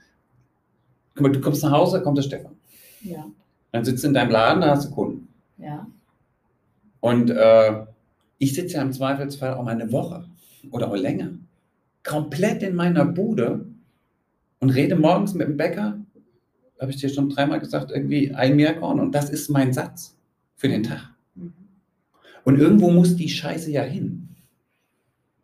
Guck 1.14 1.22
mal, 1.22 1.32
du 1.32 1.40
kommst 1.40 1.62
nach 1.62 1.72
Hause, 1.72 2.02
kommt 2.02 2.18
der 2.18 2.22
Stefan. 2.22 2.52
Ja. 3.00 3.26
Dann 3.72 3.84
sitzt 3.84 4.04
du 4.04 4.08
in 4.08 4.14
deinem 4.14 4.30
Laden, 4.30 4.60
da 4.60 4.70
hast 4.70 4.90
du 4.90 4.94
Kunden. 4.94 5.28
Ja. 5.56 5.86
Und 7.00 7.30
äh, 7.30 7.86
ich 8.36 8.54
sitze 8.54 8.74
ja 8.74 8.82
im 8.82 8.92
Zweifelsfall 8.92 9.54
auch 9.54 9.64
mal 9.64 9.70
eine 9.70 9.90
Woche 9.92 10.26
oder 10.70 10.90
auch 10.90 10.96
länger 10.96 11.30
komplett 12.06 12.62
in 12.62 12.74
meiner 12.74 13.04
Bude 13.04 13.66
und 14.60 14.70
rede 14.70 14.96
morgens 14.96 15.34
mit 15.34 15.48
dem 15.48 15.56
Bäcker 15.56 15.98
habe 16.80 16.90
ich 16.90 16.98
dir 16.98 17.08
schon 17.08 17.28
dreimal 17.28 17.60
gesagt, 17.60 17.90
irgendwie 17.90 18.34
ein 18.34 18.56
Meerkorn 18.56 19.00
und 19.00 19.14
das 19.14 19.30
ist 19.30 19.48
mein 19.48 19.72
Satz 19.72 20.16
für 20.54 20.68
den 20.68 20.82
Tag. 20.82 21.10
Mhm. 21.34 21.52
Und 22.44 22.58
irgendwo 22.58 22.90
muss 22.90 23.16
die 23.16 23.28
Scheiße 23.28 23.70
ja 23.70 23.82
hin. 23.82 24.26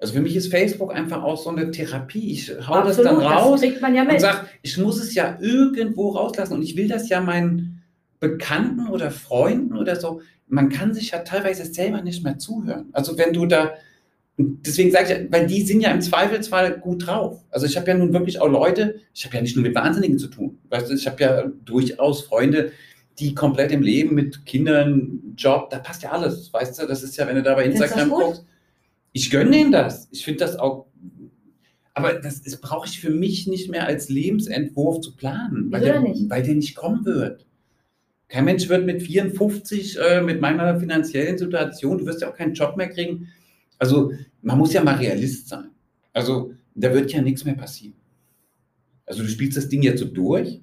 Also 0.02 0.14
für 0.14 0.20
mich 0.20 0.34
ist 0.34 0.50
Facebook 0.50 0.92
einfach 0.92 1.22
auch 1.22 1.40
so 1.40 1.50
eine 1.50 1.70
Therapie. 1.70 2.32
Ich 2.32 2.50
hau 2.50 2.74
Absolut, 2.74 2.86
das 2.88 2.96
dann 2.96 3.16
raus 3.16 3.60
das 3.60 3.70
ja 3.80 4.02
und 4.02 4.20
sage, 4.20 4.48
ich 4.60 4.76
muss 4.76 5.00
es 5.00 5.14
ja 5.14 5.38
irgendwo 5.40 6.10
rauslassen 6.10 6.54
und 6.54 6.62
ich 6.62 6.76
will 6.76 6.88
das 6.88 7.08
ja 7.08 7.20
meinen 7.20 7.84
Bekannten 8.18 8.88
oder 8.88 9.12
Freunden 9.12 9.76
oder 9.76 9.94
so. 9.94 10.20
Man 10.48 10.70
kann 10.70 10.92
sich 10.92 11.12
ja 11.12 11.20
teilweise 11.20 11.64
selber 11.64 12.02
nicht 12.02 12.24
mehr 12.24 12.36
zuhören. 12.36 12.88
Also 12.92 13.16
wenn 13.16 13.32
du 13.32 13.46
da, 13.46 13.74
deswegen 14.36 14.90
sage 14.90 15.24
ich, 15.24 15.32
weil 15.32 15.46
die 15.46 15.62
sind 15.62 15.80
ja 15.80 15.90
im 15.90 16.00
Zweifelsfall 16.00 16.78
gut 16.78 17.06
drauf. 17.06 17.42
Also 17.50 17.66
ich 17.66 17.76
habe 17.76 17.88
ja 17.88 17.94
nun 17.94 18.12
wirklich 18.12 18.40
auch 18.40 18.48
Leute, 18.48 19.00
ich 19.14 19.24
habe 19.24 19.36
ja 19.36 19.42
nicht 19.42 19.56
nur 19.56 19.64
mit 19.64 19.74
Wahnsinnigen 19.74 20.18
zu 20.18 20.28
tun. 20.28 20.58
Weißt 20.70 20.90
du, 20.90 20.94
ich 20.94 21.06
habe 21.06 21.22
ja 21.22 21.44
durchaus 21.64 22.22
Freunde, 22.22 22.72
die 23.18 23.34
komplett 23.34 23.72
im 23.72 23.82
Leben 23.82 24.14
mit 24.14 24.46
Kindern, 24.46 25.34
Job, 25.36 25.70
da 25.70 25.78
passt 25.78 26.02
ja 26.02 26.12
alles. 26.12 26.52
Weißt 26.52 26.80
du, 26.80 26.86
das 26.86 27.02
ist 27.02 27.16
ja, 27.16 27.26
wenn 27.26 27.36
du 27.36 27.42
da 27.42 27.54
bei 27.54 27.66
Instagram 27.66 28.10
guckst, 28.10 28.44
ich 29.12 29.30
gönne 29.30 29.50
denen 29.50 29.72
das. 29.72 30.08
Ich 30.10 30.24
finde 30.24 30.40
das 30.40 30.58
auch, 30.58 30.86
aber 31.94 32.14
das, 32.14 32.42
das 32.42 32.56
brauche 32.56 32.88
ich 32.88 33.00
für 33.00 33.10
mich 33.10 33.46
nicht 33.46 33.70
mehr 33.70 33.86
als 33.86 34.08
Lebensentwurf 34.08 35.00
zu 35.02 35.14
planen, 35.14 35.70
weil 35.70 35.82
der, 35.82 36.00
nicht? 36.00 36.30
weil 36.30 36.42
der 36.42 36.54
nicht 36.54 36.74
kommen 36.74 37.04
wird. 37.04 37.46
Kein 38.28 38.46
Mensch 38.46 38.70
wird 38.70 38.86
mit 38.86 39.02
54, 39.02 39.98
äh, 39.98 40.22
mit 40.22 40.40
meiner 40.40 40.80
finanziellen 40.80 41.36
Situation, 41.36 41.98
du 41.98 42.06
wirst 42.06 42.22
ja 42.22 42.30
auch 42.30 42.34
keinen 42.34 42.54
Job 42.54 42.78
mehr 42.78 42.88
kriegen, 42.88 43.28
also 43.82 44.12
man 44.42 44.58
muss 44.58 44.72
ja 44.72 44.84
mal 44.84 44.94
Realist 44.94 45.48
sein. 45.48 45.70
Also 46.12 46.52
da 46.72 46.94
wird 46.94 47.10
ja 47.12 47.20
nichts 47.20 47.44
mehr 47.44 47.56
passieren. 47.56 47.94
Also 49.04 49.24
du 49.24 49.28
spielst 49.28 49.56
das 49.56 49.68
Ding 49.68 49.82
jetzt 49.82 49.98
so 49.98 50.04
durch 50.04 50.60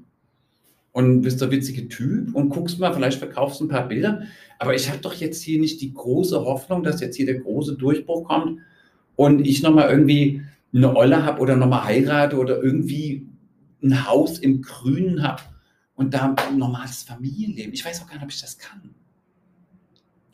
und 0.94 1.22
bist 1.22 1.42
der 1.42 1.52
witzige 1.52 1.90
Typ 1.90 2.34
und 2.34 2.48
guckst 2.48 2.80
mal, 2.80 2.94
vielleicht 2.94 3.20
verkaufst 3.20 3.60
du 3.60 3.66
ein 3.66 3.68
paar 3.68 3.90
Bilder. 3.90 4.22
Aber 4.58 4.74
ich 4.74 4.88
habe 4.88 5.00
doch 5.00 5.14
jetzt 5.16 5.42
hier 5.42 5.60
nicht 5.60 5.82
die 5.82 5.94
große 5.94 6.40
Hoffnung, 6.40 6.82
dass 6.82 7.02
jetzt 7.02 7.18
hier 7.18 7.26
der 7.26 7.42
große 7.42 7.76
Durchbruch 7.76 8.24
kommt 8.24 8.62
und 9.18 9.46
ich 9.46 9.62
nochmal 9.62 9.90
irgendwie 9.90 10.42
eine 10.74 10.96
Olle 10.96 11.26
habe 11.26 11.42
oder 11.42 11.58
nochmal 11.58 11.84
heirate 11.84 12.38
oder 12.38 12.64
irgendwie 12.64 13.28
ein 13.84 14.08
Haus 14.08 14.40
im 14.40 14.62
Grünen 14.62 15.24
habe 15.24 15.42
und 15.96 16.14
da 16.14 16.36
ein 16.38 16.58
normales 16.58 17.04
Familienleben. 17.04 17.74
Ich 17.74 17.84
weiß 17.84 18.02
auch 18.02 18.08
gar 18.08 18.14
nicht, 18.16 18.24
ob 18.24 18.32
ich 18.32 18.40
das 18.40 18.58
kann. 18.58 18.96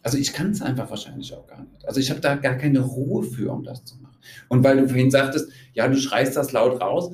Also 0.06 0.20
ich 0.20 0.34
kann 0.34 0.52
es 0.52 0.62
einfach 0.62 0.88
wahrscheinlich 0.92 1.34
auch 1.34 1.48
gar 1.48 1.64
nicht. 1.64 1.84
Also 1.88 2.00
ich 2.00 2.12
habe 2.12 2.20
da 2.20 2.36
gar 2.36 2.54
keine 2.56 2.80
Ruhe 2.82 3.24
für, 3.24 3.52
um 3.52 3.64
das 3.64 3.84
zu 3.86 3.98
machen. 3.98 4.18
Und 4.50 4.64
weil 4.64 4.78
du 4.78 4.88
vorhin 4.88 5.10
sagtest, 5.10 5.50
ja, 5.74 5.88
du 5.88 5.98
schreist 5.98 6.36
das 6.36 6.52
laut 6.52 6.80
raus. 6.80 7.12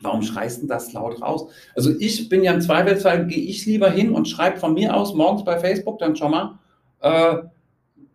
Warum 0.00 0.22
schreist 0.22 0.62
du 0.62 0.68
das 0.68 0.92
laut 0.92 1.20
raus? 1.20 1.50
Also 1.74 1.92
ich 1.98 2.28
bin 2.28 2.44
ja 2.44 2.52
im 2.52 2.60
Zweifelsfall, 2.60 3.26
gehe 3.26 3.42
ich 3.42 3.66
lieber 3.66 3.90
hin 3.90 4.12
und 4.12 4.28
schreibe 4.28 4.58
von 4.58 4.74
mir 4.74 4.94
aus 4.94 5.14
morgens 5.14 5.44
bei 5.44 5.58
Facebook 5.58 5.98
dann 5.98 6.14
schon 6.14 6.30
mal, 6.30 6.60
äh, 7.00 7.38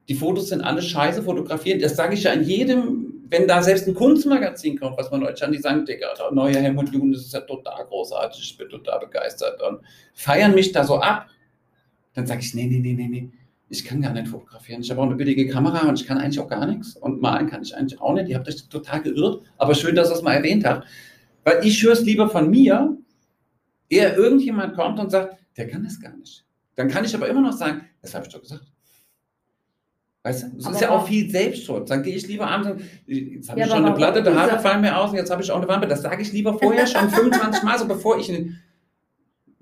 die 0.07 0.15
Fotos 0.15 0.47
sind 0.47 0.61
alle 0.61 0.81
scheiße 0.81 1.23
fotografiert. 1.23 1.83
Das 1.83 1.97
sage 1.97 2.13
ich 2.13 2.23
ja 2.23 2.31
in 2.31 2.43
jedem 2.43 3.11
wenn 3.31 3.47
da 3.47 3.63
selbst 3.63 3.87
ein 3.87 3.95
Kunstmagazin 3.95 4.77
kommt, 4.77 4.97
was 4.97 5.09
man 5.09 5.23
euch 5.23 5.41
an 5.41 5.53
die 5.53 5.57
sagen, 5.57 5.85
Digga, 5.85 6.13
der 6.17 6.31
neue 6.31 6.57
Helmut 6.57 6.93
Jun, 6.93 7.13
das 7.13 7.21
ist 7.21 7.33
ja 7.33 7.39
total 7.39 7.85
großartig, 7.85 8.41
ich 8.43 8.57
bin 8.57 8.67
total 8.67 8.99
begeistert 8.99 9.61
und 9.61 9.79
feiern 10.13 10.53
mich 10.53 10.73
da 10.73 10.83
so 10.83 10.97
ab, 10.97 11.27
dann 12.13 12.27
sage 12.27 12.41
ich, 12.41 12.53
nee, 12.53 12.65
nee, 12.65 12.79
nee, 12.79 12.93
nee, 12.93 13.07
nee, 13.07 13.29
ich 13.71 13.85
kann 13.85 14.01
gar 14.01 14.11
nicht 14.11 14.27
fotografieren. 14.27 14.81
Ich 14.81 14.91
habe 14.91 15.01
auch 15.01 15.05
eine 15.05 15.15
billige 15.15 15.47
Kamera 15.47 15.87
und 15.87 15.99
ich 15.99 16.05
kann 16.05 16.17
eigentlich 16.17 16.39
auch 16.41 16.49
gar 16.49 16.65
nichts. 16.65 16.97
Und 16.97 17.21
malen 17.21 17.47
kann 17.47 17.61
ich 17.61 17.75
eigentlich 17.75 18.01
auch 18.01 18.13
nicht. 18.13 18.27
Ihr 18.27 18.35
habt 18.35 18.47
euch 18.47 18.67
total 18.67 19.01
geirrt, 19.01 19.43
aber 19.57 19.73
schön, 19.75 19.95
dass 19.95 20.09
ihr 20.09 20.15
es 20.15 20.21
mal 20.21 20.33
erwähnt 20.33 20.65
habt. 20.65 20.85
Weil 21.45 21.65
ich 21.65 21.81
höre 21.81 21.93
es 21.93 22.01
lieber 22.01 22.29
von 22.29 22.49
mir, 22.49 22.97
eher 23.89 24.17
irgendjemand 24.17 24.75
kommt 24.75 24.99
und 24.99 25.09
sagt, 25.09 25.37
der 25.55 25.69
kann 25.69 25.85
das 25.85 25.99
gar 26.01 26.15
nicht. 26.17 26.45
Dann 26.75 26.89
kann 26.89 27.05
ich 27.05 27.15
aber 27.15 27.29
immer 27.29 27.41
noch 27.41 27.53
sagen, 27.53 27.85
das 28.01 28.13
habe 28.13 28.25
ich 28.25 28.33
doch 28.33 28.41
gesagt. 28.41 28.65
Weißt 30.23 30.43
du, 30.43 30.47
das 30.57 30.73
ist 30.73 30.81
ja 30.81 30.91
auch 30.91 31.07
viel 31.07 31.29
Selbstschutz. 31.29 31.89
Dann 31.89 32.03
gehe 32.03 32.15
ich 32.15 32.27
lieber 32.27 32.47
abends 32.47 32.69
und 32.69 32.81
jetzt 33.07 33.49
habe 33.49 33.59
ja, 33.59 33.65
ich 33.65 33.71
schon 33.71 33.85
eine 33.85 33.95
Platte, 33.95 34.21
die 34.21 34.29
Haare 34.29 34.59
fallen 34.59 34.81
mir 34.81 34.97
aus 34.97 35.11
und 35.11 35.15
jetzt 35.15 35.31
habe 35.31 35.41
ich 35.41 35.49
auch 35.49 35.57
eine 35.57 35.67
Wampe. 35.67 35.87
Das 35.87 36.01
sage 36.01 36.21
ich 36.21 36.31
lieber 36.33 36.59
vorher 36.59 36.85
schon 36.85 37.09
25 37.09 37.63
Mal, 37.63 37.79
so 37.79 37.87
bevor 37.87 38.19
ich 38.19 38.29
ein 38.29 38.61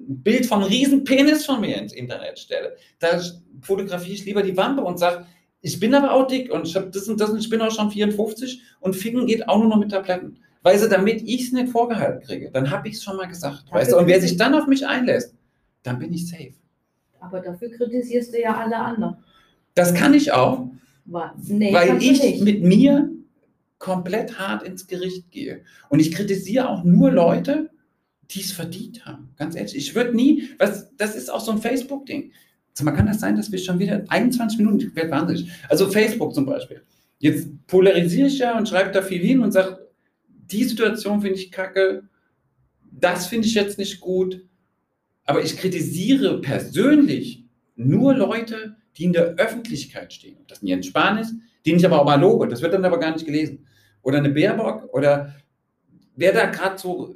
Bild 0.10 0.48
von 0.48 0.62
einem 0.62 0.69
riesen 0.69 1.04
Penis 1.04 1.45
von 1.45 1.62
mir 1.62 1.78
ins 1.78 1.93
Internet 1.93 2.39
stelle. 2.39 2.76
Da 2.98 3.22
fotografiere 3.62 4.13
ich 4.13 4.26
lieber 4.26 4.41
die 4.41 4.58
Wampe 4.58 4.82
und 4.82 4.98
sage, 4.98 5.26
ich 5.62 5.80
bin 5.80 5.93
aber 5.93 6.13
auch 6.13 6.26
dick 6.26 6.52
und 6.52 6.67
ich 6.67 6.76
habe 6.76 6.89
das 6.89 7.08
und 7.08 7.19
das 7.19 7.30
und 7.30 7.39
ich 7.39 7.50
bin 7.50 7.62
auch 7.62 7.72
schon 7.72 7.91
54 7.91 8.62
und 8.80 8.95
Ficken 8.95 9.28
geht 9.28 9.48
auch 9.48 9.60
nur 9.60 9.67
noch 9.67 9.78
mit 9.78 9.91
Tabletten. 9.91 10.39
Weißt 10.63 10.84
du, 10.84 10.89
damit 10.89 11.22
ich 11.22 11.43
es 11.43 11.52
nicht 11.52 11.69
vorgehalten 11.69 12.26
kriege, 12.26 12.50
dann 12.52 12.69
habe 12.72 12.88
ich 12.88 12.95
es 12.95 13.04
schon 13.04 13.17
mal 13.17 13.28
gesagt. 13.28 13.65
Weißt 13.72 13.91
du, 13.91 13.98
und 13.98 14.08
wer 14.08 14.19
sich 14.19 14.36
dann 14.36 14.56
auf 14.56 14.67
mich 14.67 14.86
einlässt, 14.88 15.36
dann 15.84 16.00
bin 16.00 16.12
ich 16.12 16.28
safe. 16.28 16.54
Aber 17.19 17.39
dafür 17.39 17.69
kritisierst 17.69 18.34
du 18.34 18.41
ja 18.41 18.58
alle 18.58 18.78
anderen. 18.78 19.17
Das 19.76 19.93
kann 19.93 20.13
ich 20.13 20.32
auch, 20.32 20.67
nee, 21.48 21.74
weil 21.74 22.02
ich 22.02 22.41
mit 22.41 22.63
mir 22.63 23.10
komplett 23.78 24.39
hart 24.39 24.63
ins 24.63 24.88
Gericht 24.88 25.32
gehe. 25.32 25.62
Und 25.89 26.00
ich 26.00 26.12
kritisiere 26.12 26.69
auch 26.69 26.84
nur 26.84 27.12
Leute, 27.12 27.69
die 28.32 28.42
es 28.42 28.52
verdient 28.52 29.06
haben. 29.06 29.30
Ganz 29.38 29.56
ehrlich, 29.56 29.76
ich 29.76 29.96
würde 29.96 30.15
nie, 30.15 30.50
was, 30.60 30.96
das 30.96 31.15
ist 31.15 31.32
auch 31.32 31.42
so 31.42 31.52
ein 31.52 31.60
Facebook-Ding. 31.60 32.32
Man 32.82 32.96
kann 32.96 33.08
das 33.08 33.20
sein, 33.20 33.36
dass 33.36 33.52
wir 33.52 33.60
schon 33.60 33.80
wieder 33.80 34.06
21 34.08 34.58
Minuten, 34.58 34.80
ich 34.80 34.96
werde 34.96 35.12
wahnsinnig. 35.12 35.52
Also 35.68 35.89
Facebook 35.89 36.34
zum 36.34 36.46
Beispiel. 36.46 36.82
Jetzt 37.18 37.50
polarisiere 37.68 38.28
ich 38.28 38.38
ja 38.38 38.58
und 38.58 38.70
schreibe 38.70 38.92
da 38.92 39.02
viel 39.02 39.22
hin 39.22 39.42
und 39.42 39.52
sage, 39.52 39.89
die 40.28 40.63
Situation 40.63 41.22
finde 41.22 41.38
ich 41.38 41.52
kacke, 41.52 42.04
das 42.92 43.28
finde 43.28 43.48
ich 43.48 43.54
jetzt 43.54 43.78
nicht 43.78 44.00
gut. 44.00 44.46
Aber 45.26 45.44
ich 45.44 45.58
kritisiere 45.58 46.39
persönlich 46.39 47.44
nur 47.76 48.13
Leute, 48.15 48.78
die 48.98 49.06
in 49.06 49.13
der 49.13 49.36
Öffentlichkeit 49.36 50.13
stehen. 50.13 50.38
Ob 50.39 50.48
das 50.48 50.62
ein 50.62 50.68
Jens 50.68 50.88
Spahn 50.88 51.18
ist, 51.18 51.36
den 51.65 51.76
ich 51.76 51.86
aber 51.86 52.00
auch 52.02 52.06
mal 52.06 52.20
lobe, 52.20 52.48
das 52.48 52.62
wird 52.62 52.74
dann 52.74 52.86
aber 52.86 53.00
gar 53.00 53.12
nicht 53.12 53.26
gelesen. 53.26 53.68
Oder 54.02 54.20
eine 54.20 54.30
Baerbock 54.30 54.94
oder 54.94 55.36
wer 56.15 56.34
da 56.34 56.46
gerade 56.46 56.78
so 56.78 57.15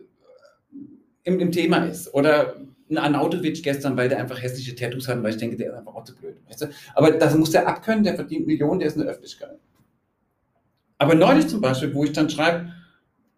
im, 1.23 1.39
im, 1.39 1.51
Thema 1.51 1.85
ist. 1.85 2.13
Oder 2.13 2.55
ein 2.89 2.97
Arnautovic 2.97 3.63
gestern, 3.63 3.97
weil 3.97 4.09
der 4.09 4.19
einfach 4.19 4.41
hässliche 4.41 4.75
Tattoos 4.75 5.07
hat, 5.07 5.21
weil 5.23 5.31
ich 5.31 5.37
denke, 5.37 5.57
der 5.57 5.71
ist 5.71 5.77
einfach 5.77 5.95
auch 5.95 6.03
zu 6.03 6.15
blöd. 6.15 6.35
Weißt 6.47 6.61
du? 6.61 6.67
Aber 6.95 7.11
das 7.11 7.35
muss 7.35 7.51
der 7.51 7.67
abkönnen, 7.67 8.03
der 8.03 8.15
verdient 8.15 8.47
Millionen, 8.47 8.79
der 8.79 8.89
ist 8.89 8.95
in 8.95 9.03
der 9.03 9.11
Öffentlichkeit. 9.11 9.57
Aber 10.97 11.15
neulich 11.15 11.47
zum 11.47 11.61
Beispiel, 11.61 11.93
wo 11.93 12.03
ich 12.03 12.13
dann 12.13 12.29
schreibe, 12.29 12.71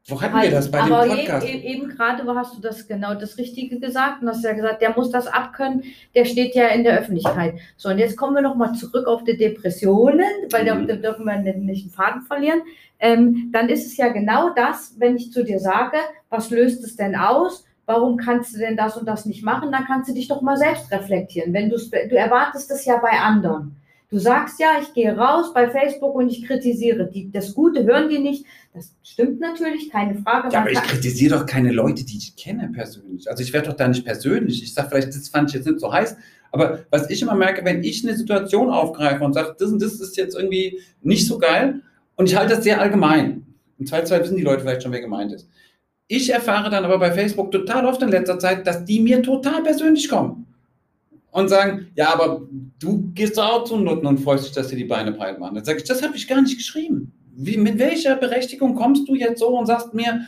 wo 0.07 0.21
hatten 0.21 0.39
wir 0.39 0.51
das 0.51 0.69
bei 0.69 0.81
dem 0.81 0.89
Podcast? 0.89 1.47
Eben, 1.47 1.63
eben 1.63 1.89
gerade 1.89 2.23
hast 2.35 2.55
du 2.55 2.61
das 2.61 2.87
genau 2.87 3.15
das 3.15 3.39
Richtige 3.39 3.79
gesagt 3.79 4.21
und 4.21 4.29
hast 4.29 4.43
ja 4.43 4.53
gesagt, 4.53 4.83
der 4.83 4.95
muss 4.95 5.09
das 5.09 5.25
abkönnen, 5.25 5.83
der 6.13 6.25
steht 6.25 6.53
ja 6.53 6.67
in 6.67 6.83
der 6.83 6.99
Öffentlichkeit. 6.99 7.55
So, 7.75 7.89
und 7.89 7.97
jetzt 7.97 8.15
kommen 8.15 8.35
wir 8.35 8.43
nochmal 8.43 8.73
zurück 8.73 9.07
auf 9.07 9.23
die 9.23 9.35
Depressionen, 9.35 10.27
weil 10.51 10.63
mhm. 10.75 10.87
da, 10.87 10.95
dürfen 10.95 11.25
wir 11.25 11.37
nicht 11.39 11.85
einen 11.85 11.91
Faden 11.91 12.21
verlieren. 12.21 12.61
Ähm, 12.99 13.49
dann 13.51 13.67
ist 13.67 13.87
es 13.87 13.97
ja 13.97 14.09
genau 14.09 14.53
das, 14.53 14.93
wenn 14.99 15.15
ich 15.15 15.31
zu 15.31 15.43
dir 15.43 15.59
sage, 15.59 15.97
was 16.29 16.51
löst 16.51 16.83
es 16.83 16.95
denn 16.95 17.15
aus? 17.15 17.64
Warum 17.85 18.17
kannst 18.17 18.55
du 18.55 18.59
denn 18.59 18.77
das 18.77 18.97
und 18.97 19.07
das 19.07 19.25
nicht 19.25 19.43
machen? 19.43 19.71
Dann 19.71 19.85
kannst 19.85 20.09
du 20.09 20.13
dich 20.13 20.27
doch 20.27 20.41
mal 20.41 20.57
selbst 20.57 20.91
reflektieren. 20.91 21.53
Wenn 21.53 21.69
du 21.69 21.77
erwartest 22.15 22.71
es 22.71 22.85
ja 22.85 22.97
bei 22.97 23.11
anderen. 23.11 23.75
Du 24.09 24.19
sagst 24.19 24.59
ja, 24.59 24.77
ich 24.81 24.93
gehe 24.93 25.15
raus 25.17 25.53
bei 25.53 25.69
Facebook 25.69 26.15
und 26.15 26.29
ich 26.29 26.45
kritisiere. 26.45 27.09
Die, 27.11 27.31
das 27.31 27.53
Gute 27.53 27.83
hören 27.83 28.07
die 28.09 28.19
nicht. 28.19 28.45
Das 28.73 28.93
stimmt 29.03 29.39
natürlich, 29.39 29.89
keine 29.89 30.15
Frage. 30.15 30.49
Ja, 30.53 30.61
aber 30.61 30.71
ich 30.71 30.81
kritisiere 30.81 31.39
doch 31.39 31.45
keine 31.45 31.71
Leute, 31.71 32.05
die 32.05 32.17
ich 32.17 32.35
kenne 32.35 32.69
persönlich. 32.73 33.29
Also 33.29 33.41
ich 33.41 33.51
werde 33.51 33.69
doch 33.69 33.75
da 33.75 33.87
nicht 33.87 34.05
persönlich. 34.05 34.61
Ich 34.61 34.73
sage 34.73 34.89
vielleicht, 34.89 35.09
das 35.09 35.29
fand 35.29 35.49
ich 35.49 35.55
jetzt 35.55 35.65
nicht 35.65 35.79
so 35.79 35.91
heiß. 35.91 36.17
Aber 36.51 36.85
was 36.91 37.09
ich 37.09 37.21
immer 37.21 37.35
merke, 37.35 37.65
wenn 37.65 37.83
ich 37.83 38.07
eine 38.07 38.15
Situation 38.15 38.69
aufgreife 38.69 39.23
und 39.23 39.33
sage, 39.33 39.55
das 39.57 39.71
und 39.71 39.81
das 39.81 39.99
ist 39.99 40.15
jetzt 40.17 40.35
irgendwie 40.35 40.79
nicht 41.01 41.27
so 41.27 41.37
geil 41.37 41.81
und 42.15 42.29
ich 42.29 42.37
halte 42.37 42.55
das 42.55 42.63
sehr 42.63 42.79
allgemein. 42.79 43.45
Im 43.77 43.85
Zweifelsfall 43.85 44.21
wissen 44.21 44.37
die 44.37 44.43
Leute 44.43 44.61
vielleicht 44.61 44.83
schon, 44.83 44.91
wer 44.91 45.01
gemeint 45.01 45.33
ist. 45.33 45.49
Ich 46.07 46.29
erfahre 46.29 46.69
dann 46.69 46.85
aber 46.85 46.99
bei 46.99 47.11
Facebook 47.11 47.51
total 47.51 47.85
oft 47.85 48.01
in 48.01 48.09
letzter 48.09 48.37
Zeit, 48.37 48.67
dass 48.67 48.85
die 48.85 48.99
mir 48.99 49.23
total 49.23 49.63
persönlich 49.63 50.07
kommen 50.07 50.45
und 51.31 51.49
sagen, 51.49 51.87
ja, 51.95 52.13
aber 52.13 52.41
du 52.79 53.11
gehst 53.13 53.39
auch 53.39 53.63
zu 53.63 53.77
Nutten 53.77 54.05
und 54.05 54.19
freust 54.19 54.45
dich, 54.45 54.53
dass 54.53 54.69
sie 54.69 54.75
die 54.75 54.85
Beine 54.85 55.11
breit 55.11 55.39
machen. 55.39 55.55
Dann 55.55 55.65
sage 55.65 55.79
ich, 55.79 55.83
das 55.83 56.03
habe 56.03 56.15
ich 56.15 56.27
gar 56.27 56.41
nicht 56.41 56.57
geschrieben. 56.57 57.11
Wie, 57.35 57.57
mit 57.57 57.79
welcher 57.79 58.15
Berechtigung 58.15 58.75
kommst 58.75 59.07
du 59.09 59.15
jetzt 59.15 59.39
so 59.39 59.47
und 59.47 59.65
sagst 59.65 59.93
mir, 59.93 60.21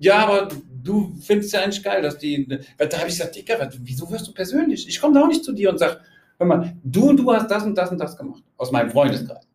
ja, 0.00 0.18
aber 0.18 0.48
du 0.82 1.12
findest 1.20 1.52
ja 1.52 1.62
eigentlich 1.62 1.82
geil, 1.82 2.00
dass 2.00 2.18
die. 2.18 2.46
Da 2.46 2.84
habe 2.98 3.08
ich 3.08 3.18
gesagt, 3.18 3.34
Dicker, 3.34 3.68
wieso 3.82 4.10
wirst 4.10 4.28
du 4.28 4.32
persönlich? 4.32 4.88
Ich 4.88 5.00
komme 5.00 5.14
da 5.14 5.22
auch 5.22 5.28
nicht 5.28 5.44
zu 5.44 5.52
dir 5.52 5.70
und 5.70 5.78
sage, 5.78 6.00
hör 6.38 6.46
mal, 6.46 6.76
du 6.84 7.08
und 7.08 7.18
du 7.18 7.32
hast 7.32 7.50
das 7.50 7.64
und 7.64 7.76
das 7.76 7.90
und 7.90 7.98
das 7.98 8.16
gemacht. 8.16 8.42
Aus 8.56 8.70
meinem 8.70 8.90
Freundeskreis. 8.90 9.47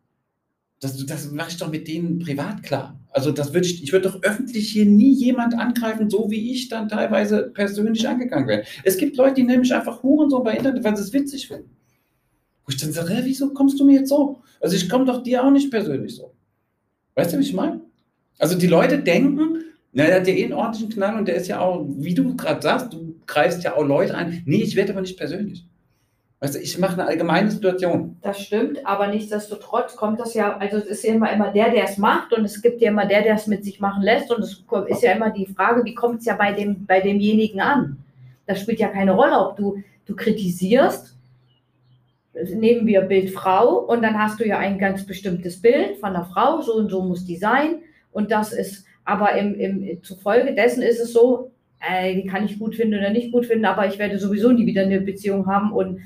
Das, 0.84 1.06
das 1.06 1.32
mache 1.32 1.48
ich 1.48 1.56
doch 1.56 1.70
mit 1.70 1.88
denen 1.88 2.18
privat 2.18 2.62
klar. 2.62 3.00
Also 3.08 3.30
das 3.30 3.54
würde 3.54 3.66
ich, 3.66 3.82
ich 3.82 3.90
würde 3.90 4.10
doch 4.10 4.22
öffentlich 4.22 4.70
hier 4.70 4.84
nie 4.84 5.14
jemand 5.14 5.58
angreifen, 5.58 6.10
so 6.10 6.30
wie 6.30 6.52
ich 6.52 6.68
dann 6.68 6.90
teilweise 6.90 7.50
persönlich 7.54 8.06
angegangen 8.06 8.46
werde. 8.46 8.64
Es 8.82 8.98
gibt 8.98 9.16
Leute, 9.16 9.36
die 9.36 9.44
nämlich 9.44 9.74
einfach 9.74 10.02
Huren 10.02 10.28
so 10.28 10.42
bei 10.42 10.54
Internet, 10.54 10.84
weil 10.84 10.94
sie 10.94 11.02
es 11.02 11.14
witzig 11.14 11.48
finden. 11.48 11.70
Wo 12.66 12.70
ich 12.70 12.76
dann 12.76 12.92
sage, 12.92 13.18
wieso 13.22 13.54
kommst 13.54 13.80
du 13.80 13.86
mir 13.86 14.00
jetzt 14.00 14.10
so? 14.10 14.42
Also 14.60 14.76
ich 14.76 14.86
komme 14.90 15.06
doch 15.06 15.22
dir 15.22 15.42
auch 15.42 15.50
nicht 15.50 15.70
persönlich 15.70 16.16
so. 16.16 16.34
Weißt 17.14 17.32
du, 17.32 17.38
wie 17.38 17.44
ich 17.44 17.54
meine? 17.54 17.80
Also 18.38 18.58
die 18.58 18.66
Leute 18.66 18.98
denken, 18.98 19.64
na, 19.92 20.04
der 20.04 20.16
hat 20.16 20.26
ja 20.26 20.34
eh 20.34 20.44
einen 20.44 20.52
ordentlichen 20.52 20.90
Knall 20.90 21.16
und 21.16 21.28
der 21.28 21.36
ist 21.36 21.48
ja 21.48 21.60
auch, 21.60 21.86
wie 21.96 22.12
du 22.12 22.36
gerade 22.36 22.60
sagst, 22.60 22.92
du 22.92 23.16
greifst 23.24 23.64
ja 23.64 23.74
auch 23.74 23.86
Leute 23.86 24.14
an. 24.14 24.42
Nee, 24.44 24.62
ich 24.62 24.76
werde 24.76 24.92
aber 24.92 25.00
nicht 25.00 25.16
persönlich. 25.16 25.66
Weißt 26.44 26.56
du, 26.56 26.58
ich 26.58 26.78
mache 26.78 26.92
eine 26.92 27.06
allgemeine 27.06 27.50
Situation. 27.50 28.18
Das 28.20 28.38
stimmt, 28.38 28.84
aber 28.84 29.06
nichtsdestotrotz 29.06 29.96
kommt 29.96 30.20
das 30.20 30.34
ja, 30.34 30.58
also 30.58 30.76
es 30.76 30.84
ist 30.84 31.04
ja 31.04 31.14
immer, 31.14 31.32
immer 31.32 31.50
der, 31.50 31.70
der 31.70 31.84
es 31.84 31.96
macht 31.96 32.34
und 32.34 32.44
es 32.44 32.60
gibt 32.60 32.82
ja 32.82 32.90
immer 32.90 33.06
der, 33.06 33.22
der 33.22 33.36
es 33.36 33.46
mit 33.46 33.64
sich 33.64 33.80
machen 33.80 34.02
lässt 34.02 34.30
und 34.30 34.42
es 34.42 34.62
ist 34.88 35.02
ja 35.02 35.12
immer 35.12 35.30
die 35.30 35.46
Frage, 35.46 35.86
wie 35.86 35.94
kommt 35.94 36.20
es 36.20 36.26
ja 36.26 36.34
bei, 36.34 36.52
dem, 36.52 36.84
bei 36.84 37.00
demjenigen 37.00 37.62
an? 37.62 37.96
Das 38.44 38.60
spielt 38.60 38.78
ja 38.78 38.88
keine 38.88 39.12
Rolle, 39.12 39.38
ob 39.38 39.56
du, 39.56 39.82
du 40.04 40.14
kritisierst, 40.14 41.16
nehmen 42.34 42.86
wir 42.86 43.00
Bild 43.00 43.30
Frau 43.30 43.78
und 43.78 44.02
dann 44.02 44.18
hast 44.18 44.38
du 44.38 44.46
ja 44.46 44.58
ein 44.58 44.78
ganz 44.78 45.06
bestimmtes 45.06 45.62
Bild 45.62 45.96
von 45.96 46.10
einer 46.10 46.26
Frau, 46.26 46.60
so 46.60 46.74
und 46.74 46.90
so 46.90 47.00
muss 47.00 47.24
die 47.24 47.36
sein 47.36 47.76
und 48.12 48.30
das 48.30 48.52
ist, 48.52 48.84
aber 49.06 49.32
im, 49.36 49.54
im, 49.54 50.02
zufolge 50.02 50.54
dessen 50.54 50.82
ist 50.82 51.00
es 51.00 51.14
so, 51.14 51.52
äh, 51.80 52.14
die 52.14 52.26
kann 52.26 52.44
ich 52.44 52.58
gut 52.58 52.74
finden 52.74 52.98
oder 52.98 53.08
nicht 53.08 53.32
gut 53.32 53.46
finden, 53.46 53.64
aber 53.64 53.86
ich 53.86 53.98
werde 53.98 54.18
sowieso 54.18 54.52
nie 54.52 54.66
wieder 54.66 54.82
eine 54.82 55.00
Beziehung 55.00 55.46
haben 55.46 55.72
und 55.72 56.00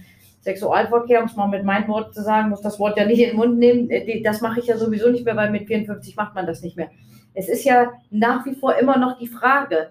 Sexualverkehr, 0.49 1.21
um 1.21 1.27
es 1.27 1.37
mal 1.37 1.47
mit 1.47 1.65
meinen 1.65 1.89
Worten 1.89 2.13
zu 2.13 2.23
sagen, 2.23 2.49
muss 2.49 2.63
das 2.63 2.79
Wort 2.79 2.97
ja 2.97 3.05
nicht 3.05 3.21
in 3.21 3.31
den 3.31 3.37
Mund 3.37 3.59
nehmen. 3.59 3.91
Äh, 3.91 4.23
das 4.23 4.41
mache 4.41 4.61
ich 4.61 4.67
ja 4.67 4.79
sowieso 4.79 5.11
nicht 5.11 5.25
mehr, 5.25 5.37
weil 5.37 5.51
mit 5.51 5.67
54 5.67 6.17
macht 6.17 6.35
man 6.35 6.47
das 6.47 6.63
nicht 6.63 6.77
mehr. 6.77 6.91
Es 7.35 7.49
ist 7.49 7.65
ja 7.65 7.93
nach 8.11 8.47
wie 8.47 8.55
vor 8.55 8.77
immer 8.77 8.99
noch 8.99 9.19
die 9.19 9.27
Frage, 9.27 9.91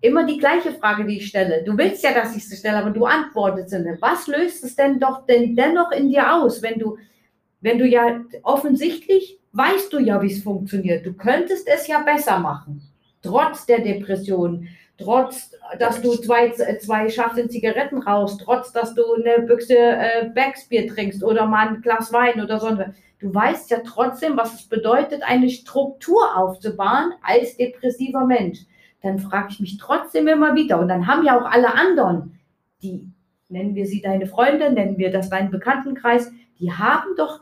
immer 0.00 0.24
die 0.24 0.38
gleiche 0.38 0.72
Frage, 0.72 1.04
die 1.04 1.18
ich 1.18 1.26
stelle. 1.26 1.62
Du 1.64 1.76
willst 1.76 2.02
ja, 2.02 2.14
dass 2.14 2.34
ich 2.34 2.48
sie 2.48 2.56
stelle, 2.56 2.78
aber 2.78 2.90
du 2.90 3.04
antwortest 3.04 3.72
nicht. 3.72 4.00
Was 4.00 4.26
löst 4.26 4.64
es 4.64 4.74
denn 4.74 4.98
doch 4.98 5.26
denn 5.26 5.54
dennoch 5.54 5.92
in 5.92 6.08
dir 6.08 6.34
aus, 6.34 6.62
wenn 6.62 6.78
du, 6.78 6.96
wenn 7.60 7.78
du 7.78 7.86
ja 7.86 8.20
offensichtlich 8.42 9.38
weißt 9.52 9.92
du 9.92 9.98
ja, 9.98 10.22
wie 10.22 10.32
es 10.32 10.42
funktioniert. 10.42 11.04
Du 11.04 11.12
könntest 11.12 11.68
es 11.68 11.86
ja 11.86 12.00
besser 12.00 12.38
machen, 12.38 12.82
trotz 13.22 13.66
der 13.66 13.80
Depression, 13.80 14.68
trotz, 15.02 15.52
dass 15.78 16.00
du 16.02 16.12
zwei, 16.16 16.50
zwei 16.50 17.08
Schachteln 17.08 17.50
Zigaretten 17.50 18.02
rauchst, 18.02 18.40
trotz, 18.40 18.72
dass 18.72 18.94
du 18.94 19.02
eine 19.14 19.44
Büchse 19.46 19.76
äh, 19.76 20.30
Backsbier 20.34 20.86
trinkst 20.88 21.22
oder 21.24 21.46
mal 21.46 21.68
ein 21.68 21.82
Glas 21.82 22.12
Wein 22.12 22.40
oder 22.42 22.60
so. 22.60 22.76
Du 23.18 23.34
weißt 23.34 23.70
ja 23.70 23.78
trotzdem, 23.84 24.36
was 24.36 24.54
es 24.54 24.68
bedeutet, 24.68 25.22
eine 25.22 25.50
Struktur 25.50 26.36
aufzubauen 26.36 27.12
als 27.22 27.56
depressiver 27.56 28.24
Mensch. 28.24 28.60
Dann 29.02 29.18
frage 29.18 29.48
ich 29.50 29.60
mich 29.60 29.78
trotzdem 29.78 30.28
immer 30.28 30.54
wieder. 30.54 30.78
Und 30.78 30.88
dann 30.88 31.06
haben 31.06 31.24
ja 31.24 31.38
auch 31.38 31.50
alle 31.50 31.74
anderen, 31.74 32.38
die, 32.82 33.08
nennen 33.48 33.74
wir 33.74 33.86
sie 33.86 34.00
deine 34.00 34.26
Freunde, 34.26 34.72
nennen 34.72 34.98
wir 34.98 35.10
das 35.10 35.30
deinen 35.30 35.50
Bekanntenkreis, 35.50 36.30
die 36.58 36.72
haben 36.72 37.16
doch 37.16 37.40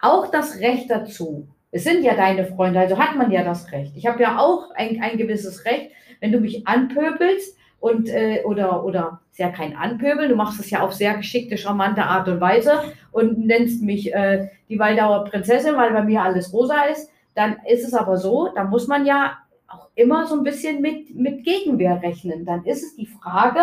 auch 0.00 0.30
das 0.30 0.60
Recht 0.60 0.90
dazu. 0.90 1.48
Es 1.76 1.84
sind 1.84 2.02
ja 2.02 2.14
deine 2.14 2.46
Freunde, 2.46 2.80
also 2.80 2.98
hat 2.98 3.16
man 3.16 3.30
ja 3.30 3.44
das 3.44 3.70
Recht. 3.70 3.92
Ich 3.96 4.06
habe 4.06 4.22
ja 4.22 4.38
auch 4.38 4.70
ein, 4.74 5.02
ein 5.02 5.18
gewisses 5.18 5.64
Recht, 5.66 5.90
wenn 6.20 6.32
du 6.32 6.40
mich 6.40 6.66
anpöbelst 6.66 7.56
und 7.80 8.08
äh, 8.08 8.42
oder 8.44 8.82
oder 8.84 9.20
ist 9.30 9.38
ja 9.38 9.50
kein 9.50 9.76
Anpöbeln, 9.76 10.30
du 10.30 10.36
machst 10.36 10.58
es 10.58 10.70
ja 10.70 10.80
auf 10.80 10.94
sehr 10.94 11.14
geschickte, 11.14 11.58
charmante 11.58 12.02
Art 12.02 12.28
und 12.28 12.40
Weise 12.40 12.82
und 13.12 13.46
nennst 13.46 13.82
mich 13.82 14.14
äh, 14.14 14.48
die 14.70 14.78
Waldauer 14.78 15.24
Prinzessin, 15.24 15.76
weil 15.76 15.92
bei 15.92 16.02
mir 16.02 16.22
alles 16.22 16.52
rosa 16.52 16.84
ist, 16.84 17.10
Dann 17.34 17.58
ist 17.68 17.86
es 17.86 17.92
aber 17.92 18.16
so, 18.16 18.48
da 18.54 18.64
muss 18.64 18.88
man 18.88 19.04
ja 19.04 19.36
auch 19.68 19.88
immer 19.94 20.26
so 20.26 20.36
ein 20.36 20.42
bisschen 20.42 20.80
mit, 20.80 21.14
mit 21.14 21.44
Gegenwehr 21.44 22.00
rechnen. 22.02 22.46
Dann 22.46 22.64
ist 22.64 22.82
es 22.82 22.96
die 22.96 23.06
Frage, 23.06 23.60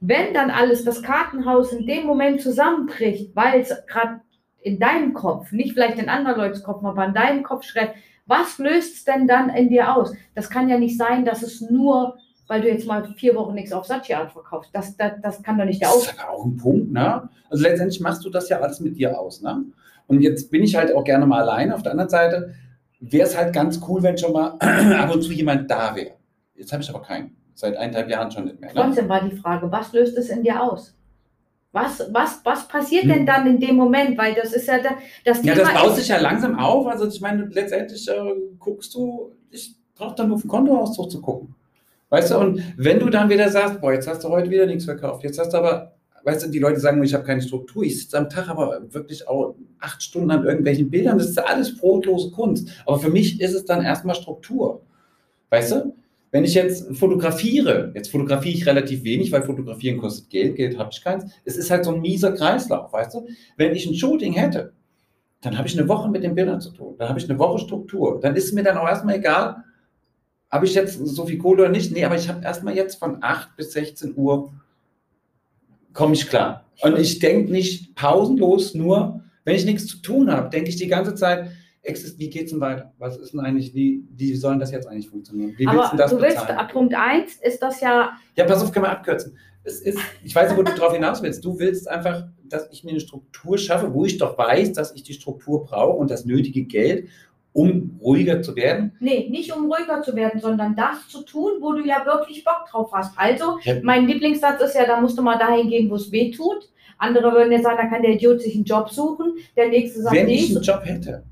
wenn 0.00 0.34
dann 0.34 0.50
alles 0.50 0.84
das 0.84 1.02
Kartenhaus 1.02 1.72
in 1.72 1.86
dem 1.86 2.04
Moment 2.06 2.42
zusammenbricht, 2.42 3.34
weil 3.34 3.60
es 3.60 3.74
gerade 3.86 4.20
in 4.64 4.78
deinem 4.78 5.12
Kopf, 5.12 5.52
nicht 5.52 5.74
vielleicht 5.74 5.98
in 5.98 6.08
anderen 6.08 6.38
Leuten 6.38 6.62
Kopf, 6.62 6.82
aber 6.82 7.04
in 7.04 7.14
deinem 7.14 7.42
Kopf 7.42 7.64
schreibt, 7.64 7.96
was 8.26 8.56
löst 8.58 8.96
es 8.96 9.04
denn 9.04 9.28
dann 9.28 9.50
in 9.50 9.68
dir 9.68 9.94
aus? 9.94 10.14
Das 10.34 10.48
kann 10.48 10.70
ja 10.70 10.78
nicht 10.78 10.96
sein, 10.96 11.26
dass 11.26 11.42
es 11.42 11.60
nur, 11.60 12.16
weil 12.46 12.62
du 12.62 12.68
jetzt 12.68 12.86
mal 12.86 13.04
vier 13.16 13.34
Wochen 13.34 13.54
nichts 13.54 13.72
auf 13.72 13.84
Satya 13.84 14.26
verkaufst. 14.26 14.70
Das, 14.72 14.96
das, 14.96 15.12
das 15.22 15.42
kann 15.42 15.58
doch 15.58 15.66
nicht 15.66 15.82
der 15.82 15.88
Das 15.88 15.96
Aus. 15.98 16.06
ist 16.06 16.18
aber 16.18 16.30
auch 16.30 16.46
ein 16.46 16.56
Punkt, 16.56 16.90
ne? 16.90 17.28
Also 17.50 17.62
letztendlich 17.62 18.00
machst 18.00 18.24
du 18.24 18.30
das 18.30 18.48
ja 18.48 18.58
alles 18.58 18.80
mit 18.80 18.96
dir 18.96 19.18
aus, 19.18 19.42
ne? 19.42 19.64
Und 20.06 20.22
jetzt 20.22 20.50
bin 20.50 20.62
ich 20.62 20.74
halt 20.74 20.94
auch 20.94 21.04
gerne 21.04 21.26
mal 21.26 21.42
alleine. 21.42 21.74
Auf 21.74 21.82
der 21.82 21.92
anderen 21.92 22.10
Seite 22.10 22.54
wäre 23.00 23.26
es 23.26 23.36
halt 23.36 23.52
ganz 23.54 23.80
cool, 23.86 24.02
wenn 24.02 24.16
schon 24.16 24.32
mal 24.32 24.56
ab 24.60 25.14
und 25.14 25.22
zu 25.22 25.32
jemand 25.32 25.70
da 25.70 25.94
wäre. 25.94 26.12
Jetzt 26.54 26.72
habe 26.72 26.82
ich 26.82 26.88
aber 26.88 27.02
keinen. 27.02 27.36
Seit 27.54 27.76
eineinhalb 27.76 28.08
Jahren 28.08 28.30
schon 28.30 28.44
nicht 28.46 28.60
mehr. 28.60 28.72
Ne? 28.72 28.80
Trotzdem 28.80 29.08
war 29.10 29.22
die 29.22 29.36
Frage, 29.36 29.70
was 29.70 29.92
löst 29.92 30.16
es 30.16 30.30
in 30.30 30.42
dir 30.42 30.62
aus? 30.62 30.93
Was, 31.74 32.08
was, 32.12 32.40
was 32.44 32.68
passiert 32.68 33.02
Hm. 33.02 33.08
denn 33.10 33.26
dann 33.26 33.46
in 33.48 33.58
dem 33.58 33.74
Moment? 33.74 34.16
Weil 34.16 34.34
das 34.34 34.52
ist 34.52 34.68
ja 34.68 34.78
da- 34.78 34.96
das 35.24 35.42
Ja, 35.42 35.54
Thema 35.54 35.72
das 35.72 35.82
baut 35.82 35.96
sich 35.96 36.06
ja 36.08 36.18
langsam 36.20 36.56
auf. 36.58 36.86
Also 36.86 37.06
ich 37.08 37.20
meine, 37.20 37.46
letztendlich 37.46 38.08
äh, 38.08 38.14
guckst 38.60 38.94
du, 38.94 39.32
ich 39.50 39.74
brauche 39.96 40.14
dann 40.14 40.28
nur 40.28 40.36
auf 40.36 40.42
den 40.42 40.48
Kontoauszug 40.50 41.10
zu 41.10 41.20
gucken. 41.20 41.54
Weißt 42.10 42.30
du, 42.30 42.38
und 42.38 42.62
wenn 42.76 43.00
du 43.00 43.10
dann 43.10 43.28
wieder 43.28 43.48
sagst, 43.50 43.80
boah, 43.80 43.92
jetzt 43.92 44.06
hast 44.06 44.22
du 44.22 44.28
heute 44.28 44.48
wieder 44.50 44.66
nichts 44.66 44.84
verkauft, 44.84 45.24
jetzt 45.24 45.36
hast 45.38 45.52
du 45.52 45.56
aber, 45.58 45.94
weißt 46.22 46.46
du, 46.46 46.50
die 46.50 46.60
Leute 46.60 46.78
sagen, 46.78 47.02
ich 47.02 47.12
habe 47.12 47.24
keine 47.24 47.42
Struktur, 47.42 47.82
ich 47.82 48.00
sitze 48.00 48.18
am 48.18 48.30
Tag 48.30 48.48
aber 48.48 48.80
wirklich 48.94 49.26
auch 49.26 49.56
acht 49.80 50.00
Stunden 50.00 50.30
an 50.30 50.44
irgendwelchen 50.44 50.88
Bildern, 50.90 51.18
das 51.18 51.28
ist 51.30 51.38
alles 51.38 51.76
brotlose 51.76 52.30
Kunst. 52.30 52.68
Aber 52.86 53.00
für 53.00 53.10
mich 53.10 53.40
ist 53.40 53.52
es 53.54 53.64
dann 53.64 53.82
erstmal 53.82 54.14
Struktur. 54.14 54.80
Weißt 55.50 55.72
du? 55.72 55.94
Wenn 56.34 56.42
ich 56.42 56.54
jetzt 56.54 56.96
fotografiere, 56.96 57.92
jetzt 57.94 58.10
fotografiere 58.10 58.56
ich 58.56 58.66
relativ 58.66 59.04
wenig, 59.04 59.30
weil 59.30 59.44
fotografieren 59.44 59.98
kostet 59.98 60.30
Geld, 60.30 60.56
Geld 60.56 60.76
habe 60.76 60.90
ich 60.92 61.00
keins. 61.00 61.30
Es 61.44 61.56
ist 61.56 61.70
halt 61.70 61.84
so 61.84 61.94
ein 61.94 62.00
mieser 62.00 62.32
Kreislauf, 62.32 62.92
weißt 62.92 63.14
du? 63.14 63.28
Wenn 63.56 63.72
ich 63.72 63.86
ein 63.86 63.94
Shooting 63.94 64.32
hätte, 64.32 64.72
dann 65.42 65.56
habe 65.56 65.68
ich 65.68 65.78
eine 65.78 65.88
Woche 65.88 66.10
mit 66.10 66.24
den 66.24 66.34
Bildern 66.34 66.60
zu 66.60 66.72
tun. 66.72 66.96
Dann 66.98 67.08
habe 67.08 67.20
ich 67.20 67.30
eine 67.30 67.38
Woche 67.38 67.60
Struktur. 67.60 68.18
Dann 68.20 68.34
ist 68.34 68.52
mir 68.52 68.64
dann 68.64 68.76
auch 68.76 68.88
erstmal 68.88 69.14
egal, 69.14 69.62
habe 70.50 70.66
ich 70.66 70.74
jetzt 70.74 70.98
so 71.06 71.24
viel 71.24 71.38
Kohle 71.38 71.62
oder 71.62 71.70
nicht. 71.70 71.92
Nee, 71.92 72.04
aber 72.04 72.16
ich 72.16 72.28
habe 72.28 72.42
erstmal 72.44 72.74
jetzt 72.74 72.96
von 72.96 73.18
8 73.22 73.54
bis 73.56 73.70
16 73.70 74.14
Uhr 74.16 74.52
komme 75.92 76.14
ich 76.14 76.28
klar. 76.28 76.64
Und 76.82 76.98
ich 76.98 77.20
denke 77.20 77.52
nicht 77.52 77.94
pausenlos, 77.94 78.74
nur 78.74 79.22
wenn 79.44 79.54
ich 79.54 79.66
nichts 79.66 79.86
zu 79.86 79.98
tun 79.98 80.32
habe, 80.32 80.50
denke 80.50 80.68
ich 80.68 80.74
die 80.74 80.88
ganze 80.88 81.14
Zeit, 81.14 81.52
wie 82.18 82.30
geht 82.30 82.44
es 82.46 82.50
denn 82.50 82.60
weiter? 82.60 82.92
Was 82.98 83.16
ist 83.18 83.32
denn 83.32 83.40
eigentlich, 83.40 83.74
wie, 83.74 84.04
wie 84.16 84.34
soll 84.34 84.58
das 84.58 84.70
jetzt 84.70 84.86
eigentlich 84.86 85.08
funktionieren? 85.08 85.54
Wie 85.56 85.66
willst 85.66 85.92
du 85.92 85.96
das 85.96 86.10
du 86.10 86.20
willst, 86.20 86.38
bezahlen? 86.46 86.68
Punkt 86.68 86.94
1 86.94 87.36
ist 87.42 87.62
das 87.62 87.80
ja, 87.80 88.12
Ja, 88.36 88.44
pass 88.44 88.62
auf, 88.62 88.72
können 88.72 88.86
wir 88.86 88.90
abkürzen. 88.90 89.36
Es 89.62 89.80
ist, 89.80 89.98
ich 90.22 90.34
weiß 90.34 90.50
nicht, 90.50 90.58
wo 90.58 90.62
du 90.62 90.72
drauf 90.72 90.92
hinaus 90.92 91.22
willst. 91.22 91.44
Du 91.44 91.58
willst 91.58 91.88
einfach, 91.88 92.24
dass 92.44 92.68
ich 92.70 92.84
mir 92.84 92.90
eine 92.90 93.00
Struktur 93.00 93.56
schaffe, 93.56 93.92
wo 93.94 94.04
ich 94.04 94.18
doch 94.18 94.36
weiß, 94.36 94.72
dass 94.72 94.94
ich 94.94 95.02
die 95.02 95.14
Struktur 95.14 95.64
brauche 95.64 95.96
und 95.98 96.10
das 96.10 96.24
nötige 96.26 96.64
Geld, 96.64 97.08
um 97.54 97.98
ruhiger 98.02 98.42
zu 98.42 98.56
werden. 98.56 98.92
nee, 99.00 99.28
nicht 99.30 99.54
um 99.56 99.70
ruhiger 99.72 100.02
zu 100.02 100.14
werden, 100.16 100.40
sondern 100.40 100.74
das 100.74 101.08
zu 101.08 101.22
tun, 101.22 101.52
wo 101.60 101.72
du 101.72 101.84
ja 101.86 102.04
wirklich 102.04 102.44
Bock 102.44 102.64
drauf 102.70 102.90
hast. 102.92 103.16
Also, 103.16 103.58
Ja. 103.62 103.76
mein 103.82 104.06
Lieblingssatz 104.06 104.60
ist 104.60 104.74
ja, 104.74 104.86
da 104.86 105.00
musst 105.00 105.16
du 105.16 105.22
mal 105.22 105.38
dahin 105.38 105.68
gehen, 105.68 105.88
wo 105.88 105.94
es 105.94 106.10
weh 106.10 106.30
tut. 106.30 106.68
Andere 106.98 107.32
würden 107.32 107.52
jetzt 107.52 107.62
sagen, 107.64 107.78
da 107.80 107.86
kann 107.88 108.02
der 108.02 108.12
Idiot 108.12 108.40
sich 108.42 108.54
einen 108.54 108.64
Job 108.64 108.90
suchen. 108.90 109.34
Der 109.56 109.68
nächste 109.68 110.02
sagt, 110.02 110.14
Wenn 110.16 110.28
ich 110.28 110.50
einen 110.54 110.62
Job 110.64 110.80
hätte, 110.84 111.24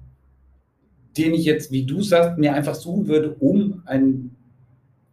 den 1.16 1.34
ich 1.34 1.44
jetzt, 1.44 1.70
wie 1.70 1.84
du 1.84 2.02
sagst, 2.02 2.38
mir 2.38 2.54
einfach 2.54 2.74
suchen 2.74 3.08
würde, 3.08 3.34
um 3.34 3.82
ein 3.86 4.34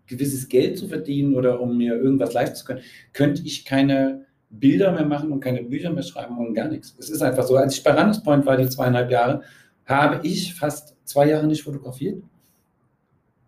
gewisses 0.07 0.49
Geld 0.49 0.77
zu 0.77 0.88
verdienen 0.88 1.35
oder 1.35 1.62
um 1.62 1.77
mir 1.77 1.95
irgendwas 1.95 2.33
leisten 2.33 2.55
zu 2.55 2.65
können, 2.65 2.81
könnte 3.13 3.43
ich 3.43 3.65
keine 3.65 4.25
Bilder 4.49 4.91
mehr 4.91 5.05
machen 5.05 5.31
und 5.31 5.41
keine 5.41 5.63
Bücher 5.63 5.91
mehr 5.91 6.03
schreiben 6.03 6.38
und 6.38 6.53
gar 6.53 6.67
nichts. 6.67 6.95
Es 6.97 7.09
ist 7.09 7.21
einfach 7.21 7.43
so. 7.45 7.55
Als 7.55 7.77
ich 7.77 7.83
bei 7.83 7.91
Runners 7.91 8.23
Point 8.23 8.45
war, 8.45 8.57
die 8.57 8.67
zweieinhalb 8.67 9.12
Jahre, 9.12 9.43
habe 9.85 10.25
ich 10.27 10.55
fast 10.55 10.95
zwei 11.03 11.29
Jahre 11.29 11.47
nicht 11.47 11.63
fotografiert. 11.63 12.23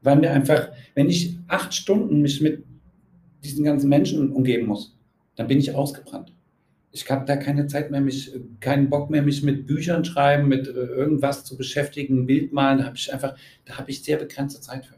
Weil 0.04 0.18
mir 0.18 0.32
einfach, 0.32 0.70
wenn 0.96 1.10
ich 1.10 1.38
acht 1.48 1.74
Stunden 1.74 2.22
mich 2.22 2.42
mit 2.42 2.64
diesen 3.44 3.64
ganzen 3.64 3.90
Menschen 3.90 4.32
umgeben 4.32 4.68
muss, 4.68 4.96
dann 5.36 5.48
bin 5.48 5.60
ich 5.60 5.74
ausgebrannt. 5.74 6.34
Ich 6.92 7.10
habe 7.10 7.26
da 7.26 7.38
keine 7.38 7.68
Zeit 7.68 7.90
mehr, 7.90 8.02
mich, 8.02 8.34
keinen 8.60 8.90
Bock 8.90 9.10
mehr, 9.10 9.22
mich 9.22 9.44
mit 9.44 9.66
Büchern 9.66 10.04
schreiben, 10.04 10.48
mit 10.48 10.68
äh, 10.68 10.72
irgendwas 10.72 11.46
zu 11.46 11.56
beschäftigen, 11.58 12.26
Bild 12.26 12.52
malen. 12.52 12.80
Da 12.80 12.86
habe 12.86 12.98
ich 12.98 13.14
einfach, 13.14 13.36
da 13.66 13.78
habe 13.78 13.90
ich 13.92 14.04
sehr 14.04 14.18
begrenzte 14.18 14.60
Zeit 14.60 14.86
für. 14.86 14.96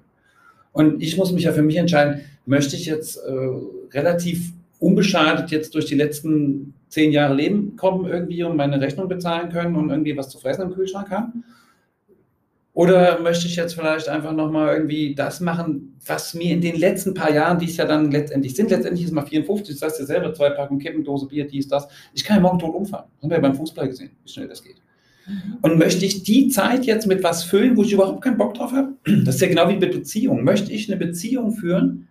Und 0.72 1.04
ich 1.04 1.18
muss 1.18 1.32
mich 1.32 1.44
ja 1.44 1.54
für 1.54 1.62
mich 1.62 1.78
entscheiden, 1.78 2.22
möchte 2.46 2.76
ich 2.76 2.88
jetzt 2.88 3.18
äh, 3.18 3.50
relativ 3.92 4.54
unbeschadet 4.80 5.52
jetzt 5.52 5.76
durch 5.76 5.86
die 5.86 5.96
letzten 5.96 6.74
zehn 6.90 7.12
Jahre 7.12 7.36
Leben 7.36 7.76
kommen 7.76 8.06
irgendwie 8.06 8.44
und 8.44 8.58
meine 8.58 8.82
Rechnung 8.82 9.08
bezahlen 9.08 9.50
können 9.50 9.76
und 9.76 9.90
irgendwie 9.90 10.18
was 10.18 10.30
zu 10.30 10.40
fressen 10.40 10.64
im 10.64 10.74
Kühlschrank 10.74 11.10
haben? 11.10 11.44
Oder 12.74 13.20
möchte 13.22 13.46
ich 13.46 13.56
jetzt 13.56 13.76
vielleicht 13.76 14.10
einfach 14.10 14.34
nochmal 14.34 14.74
irgendwie 14.74 15.14
das 15.14 15.40
machen, 15.40 15.96
was 16.08 16.34
mir 16.34 16.54
in 16.54 16.62
den 16.62 16.76
letzten 16.76 17.14
paar 17.14 17.32
Jahren, 17.32 17.60
die 17.60 17.66
es 17.66 17.78
ja 17.78 17.86
dann 17.86 18.10
letztendlich 18.10 18.56
sind, 18.56 18.72
letztendlich 18.72 19.06
ist 19.06 19.12
mal 19.12 19.26
54, 19.26 19.76
das 19.80 19.88
heißt 19.88 20.00
ja 20.00 20.06
selber, 20.08 20.34
zwei 20.34 20.50
Packungen 20.50 20.82
Kippen, 20.82 21.04
Dose 21.04 21.28
Bier, 21.28 21.46
dies, 21.46 21.68
das. 21.68 21.88
Ich 22.14 22.24
kann 22.24 22.38
ja 22.38 22.42
morgen 22.42 22.58
tot 22.58 22.74
umfallen. 22.74 23.06
Haben 23.22 23.30
wir 23.30 23.38
ja 23.38 23.42
beim 23.42 23.54
Fußball 23.54 23.88
gesehen, 23.88 24.12
wie 24.24 24.32
schnell 24.32 24.48
das 24.48 24.64
geht. 24.64 24.78
Und 25.62 25.78
möchte 25.78 26.06
ich 26.06 26.24
die 26.24 26.48
Zeit 26.50 26.86
jetzt 26.86 27.06
mit 27.06 27.24
was 27.24 27.44
füllen, 27.44 27.78
wo 27.78 27.84
ich 27.84 27.94
überhaupt 27.94 28.24
keinen 28.24 28.38
Bock 28.38 28.56
drauf 28.56 28.72
habe? 28.72 28.94
Das 29.24 29.36
ist 29.36 29.42
ja 29.42 29.48
genau 29.48 29.70
wie 29.70 29.78
mit 29.78 29.92
Beziehungen. 29.92 30.44
Möchte 30.44 30.72
ich 30.72 30.92
eine 30.92 30.98
Beziehung 30.98 31.52
führen, 31.54 32.08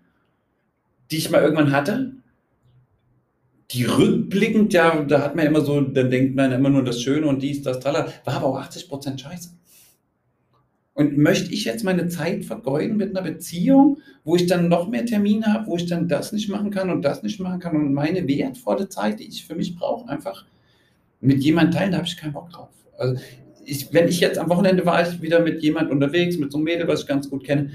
die 1.10 1.18
ich 1.18 1.30
mal 1.30 1.42
irgendwann 1.42 1.72
hatte, 1.72 2.12
die 3.72 3.84
rückblickend, 3.84 4.72
ja, 4.72 5.02
da 5.02 5.22
hat 5.22 5.34
man 5.34 5.46
immer 5.46 5.62
so, 5.62 5.80
dann 5.80 6.10
denkt 6.10 6.36
man 6.36 6.52
immer 6.52 6.70
nur 6.70 6.84
das 6.84 7.02
Schöne 7.02 7.26
und 7.26 7.42
dies, 7.42 7.62
das, 7.62 7.80
tralla, 7.80 8.06
war 8.24 8.34
aber 8.34 8.46
auch 8.46 8.58
80 8.58 8.88
Prozent 8.88 9.20
Scheiße. 9.20 9.50
Und 10.94 11.16
möchte 11.16 11.52
ich 11.52 11.64
jetzt 11.64 11.84
meine 11.84 12.08
Zeit 12.08 12.44
vergeuden 12.44 12.98
mit 12.98 13.16
einer 13.16 13.26
Beziehung, 13.26 13.98
wo 14.24 14.36
ich 14.36 14.46
dann 14.46 14.68
noch 14.68 14.88
mehr 14.88 15.06
Termine 15.06 15.46
habe, 15.46 15.66
wo 15.66 15.76
ich 15.76 15.86
dann 15.86 16.06
das 16.06 16.32
nicht 16.32 16.50
machen 16.50 16.70
kann 16.70 16.90
und 16.90 17.02
das 17.02 17.22
nicht 17.22 17.40
machen 17.40 17.60
kann 17.60 17.76
und 17.76 17.94
meine 17.94 18.28
wertvolle 18.28 18.88
Zeit, 18.88 19.20
die 19.20 19.28
ich 19.28 19.46
für 19.46 19.54
mich 19.54 19.74
brauche, 19.74 20.08
einfach 20.08 20.44
mit 21.20 21.42
jemandem 21.42 21.78
teilen, 21.78 21.92
da 21.92 21.98
habe 21.98 22.06
ich 22.06 22.16
keinen 22.16 22.34
Bock 22.34 22.50
drauf. 22.50 22.68
Also 22.98 23.18
ich, 23.64 23.92
wenn 23.92 24.08
ich 24.08 24.20
jetzt 24.20 24.38
am 24.38 24.50
Wochenende 24.50 24.84
war 24.84 25.08
ich 25.08 25.22
wieder 25.22 25.40
mit 25.40 25.62
jemand 25.62 25.90
unterwegs, 25.90 26.36
mit 26.36 26.52
so 26.52 26.58
einem 26.58 26.64
Mädel, 26.64 26.88
was 26.88 27.02
ich 27.02 27.06
ganz 27.06 27.30
gut 27.30 27.44
kenne, 27.44 27.70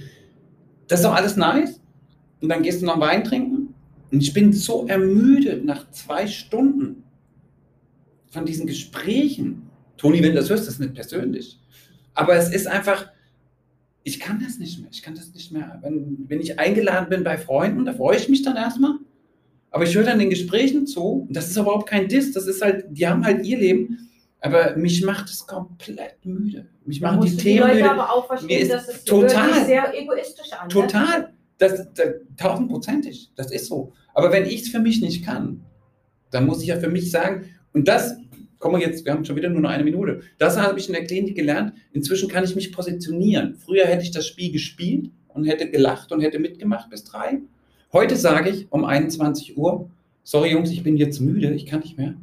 das 0.88 1.00
ist 1.00 1.06
doch 1.06 1.16
alles 1.16 1.36
nice. 1.36 1.82
Und 2.42 2.50
dann 2.50 2.62
gehst 2.62 2.82
du 2.82 2.86
noch 2.86 3.00
Wein 3.00 3.24
trinken. 3.24 3.74
Und 4.12 4.22
ich 4.22 4.34
bin 4.34 4.54
so 4.54 4.86
ermüdet 4.88 5.66
nach 5.66 5.90
zwei 5.92 6.28
Stunden 6.28 7.04
von 8.30 8.46
diesen 8.46 8.68
Gesprächen. 8.68 9.64
Toni, 9.98 10.22
wenn 10.22 10.32
du 10.32 10.36
das 10.36 10.50
hörst, 10.50 10.68
das 10.68 10.76
ist 10.76 10.80
nicht 10.80 10.94
persönlich. 10.94 11.60
Aber 12.18 12.36
es 12.36 12.50
ist 12.50 12.66
einfach, 12.68 13.12
ich 14.04 14.20
kann 14.20 14.40
das 14.44 14.58
nicht 14.58 14.80
mehr. 14.80 14.90
Ich 14.92 15.04
kann 15.04 15.14
das 15.16 15.34
nicht 15.34 15.52
mehr. 15.52 15.78
Wenn, 15.84 16.26
wenn 16.28 16.40
ich 16.40 16.60
eingeladen 16.60 17.10
bin 17.10 17.24
bei 17.24 17.38
Freunden, 17.38 17.86
da 17.86 17.94
freue 17.94 18.18
ich 18.18 18.28
mich 18.28 18.42
dann 18.42 18.56
erstmal. 18.56 18.96
Aber 19.70 19.84
ich 19.84 19.96
höre 19.96 20.04
dann 20.04 20.18
den 20.18 20.30
Gesprächen 20.32 20.88
zu. 20.88 21.26
Und 21.28 21.36
das 21.36 21.50
ist 21.50 21.58
überhaupt 21.58 21.88
kein 21.88 22.08
Diss. 22.08 22.32
Das 22.34 22.48
ist 22.48 22.62
halt, 22.62 22.86
die 22.90 23.08
haben 23.08 23.24
halt 23.24 23.46
ihr 23.46 23.58
Leben. 23.60 24.10
Aber 24.40 24.76
mich 24.78 25.04
macht 25.04 25.30
es 25.30 25.46
komplett 25.46 26.26
müde. 26.26 26.68
Mich 26.86 27.02
machen 27.02 27.22
die 27.22 27.30
du 27.30 27.36
die 27.36 27.44
Themen 27.44 27.60
Leute 27.60 27.76
müde. 27.76 27.92
aber 27.92 28.12
auch 28.14 28.24
Mir 28.24 28.28
verstehen, 28.38 28.62
ist 28.62 28.72
dass 28.72 28.88
es 28.88 29.04
total- 29.04 29.66
sehr 29.66 29.94
egoistisch 30.00 30.54
an. 30.54 30.68
Ne? 30.68 30.74
Total. 30.74 31.34
Das, 31.60 31.88
das, 31.94 32.08
tausendprozentig. 32.38 33.32
Das 33.36 33.52
ist 33.52 33.68
so. 33.68 33.94
Aber 34.14 34.32
wenn 34.32 34.46
ich 34.46 34.64
es 34.64 34.70
für 34.70 34.80
mich 34.80 35.02
nicht 35.02 35.24
kann, 35.26 35.62
dann 36.32 36.46
muss 36.48 36.62
ich 36.62 36.68
ja 36.70 36.78
für 36.80 36.90
mich 36.90 37.12
sagen, 37.12 37.50
und 37.74 37.88
das, 37.88 38.16
kommen 38.60 38.80
wir 38.80 38.88
jetzt, 38.88 39.06
wir 39.06 39.12
haben 39.14 39.24
schon 39.26 39.36
wieder 39.36 39.50
nur 39.50 39.62
noch 39.62 39.70
eine 39.70 39.84
Minute. 39.84 40.22
Das 40.38 40.60
habe 40.60 40.80
ich 40.80 40.88
in 40.88 40.94
der 40.94 41.06
Klinik 41.06 41.36
gelernt. 41.36 41.74
Inzwischen 41.94 42.30
kann 42.30 42.44
ich 42.44 42.56
mich 42.56 42.72
positionieren. 42.72 43.56
Früher 43.56 43.86
hätte 43.86 44.04
ich 44.04 44.12
das 44.12 44.28
Spiel 44.28 44.52
gespielt 44.52 45.12
und 45.30 45.46
hätte 45.46 45.70
gelacht 45.70 46.12
und 46.12 46.22
hätte 46.22 46.40
mitgemacht 46.40 46.90
bis 46.90 47.04
drei. 47.04 47.40
Heute 47.94 48.16
sage 48.16 48.50
ich 48.50 48.68
um 48.72 48.84
21 48.86 49.58
Uhr, 49.58 49.90
sorry 50.24 50.52
Jungs, 50.52 50.72
ich 50.72 50.84
bin 50.84 50.98
jetzt 50.98 51.20
müde, 51.20 51.54
ich 51.54 51.66
kann 51.66 51.80
nicht 51.82 51.98
mehr. 51.98 52.16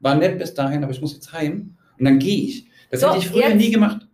War 0.00 0.14
nett 0.14 0.38
bis 0.38 0.54
dahin, 0.54 0.82
aber 0.82 0.92
ich 0.92 1.00
muss 1.00 1.14
jetzt 1.14 1.32
heim. 1.32 1.74
Und 1.98 2.04
dann 2.04 2.18
gehe 2.18 2.44
ich. 2.44 2.66
Das 2.90 3.00
So, 3.00 3.08
hätte 3.08 3.18
ich 3.18 3.28
früher 3.28 3.54
nie 3.54 3.70
gemacht. 3.70 4.06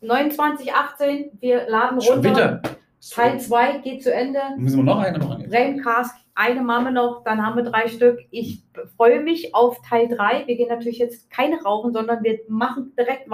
29, 0.00 0.72
18, 0.72 1.24
wir 1.40 1.66
laden 1.68 2.00
Schon 2.00 2.14
runter. 2.16 2.30
wieder. 2.30 2.62
Teil 3.10 3.38
2 3.40 3.78
geht 3.78 4.02
zu 4.02 4.12
Ende. 4.12 4.38
Müssen 4.56 4.78
wir 4.78 4.84
noch 4.84 4.98
eine 4.98 5.18
machen 5.18 5.42
jetzt. 5.42 5.50
Braincast, 5.50 6.14
eine 6.34 6.62
Mame 6.62 6.90
noch, 6.90 7.22
dann 7.24 7.44
haben 7.44 7.56
wir 7.56 7.62
drei 7.62 7.88
Stück. 7.88 8.18
Ich 8.30 8.64
freue 8.96 9.20
mich 9.20 9.54
auf 9.54 9.80
Teil 9.88 10.08
3. 10.08 10.46
Wir 10.46 10.56
gehen 10.56 10.68
natürlich 10.68 10.98
jetzt 10.98 11.30
keine 11.30 11.62
rauchen, 11.62 11.92
sondern 11.92 12.24
wir 12.24 12.40
machen 12.48 12.92
direkt 12.98 13.22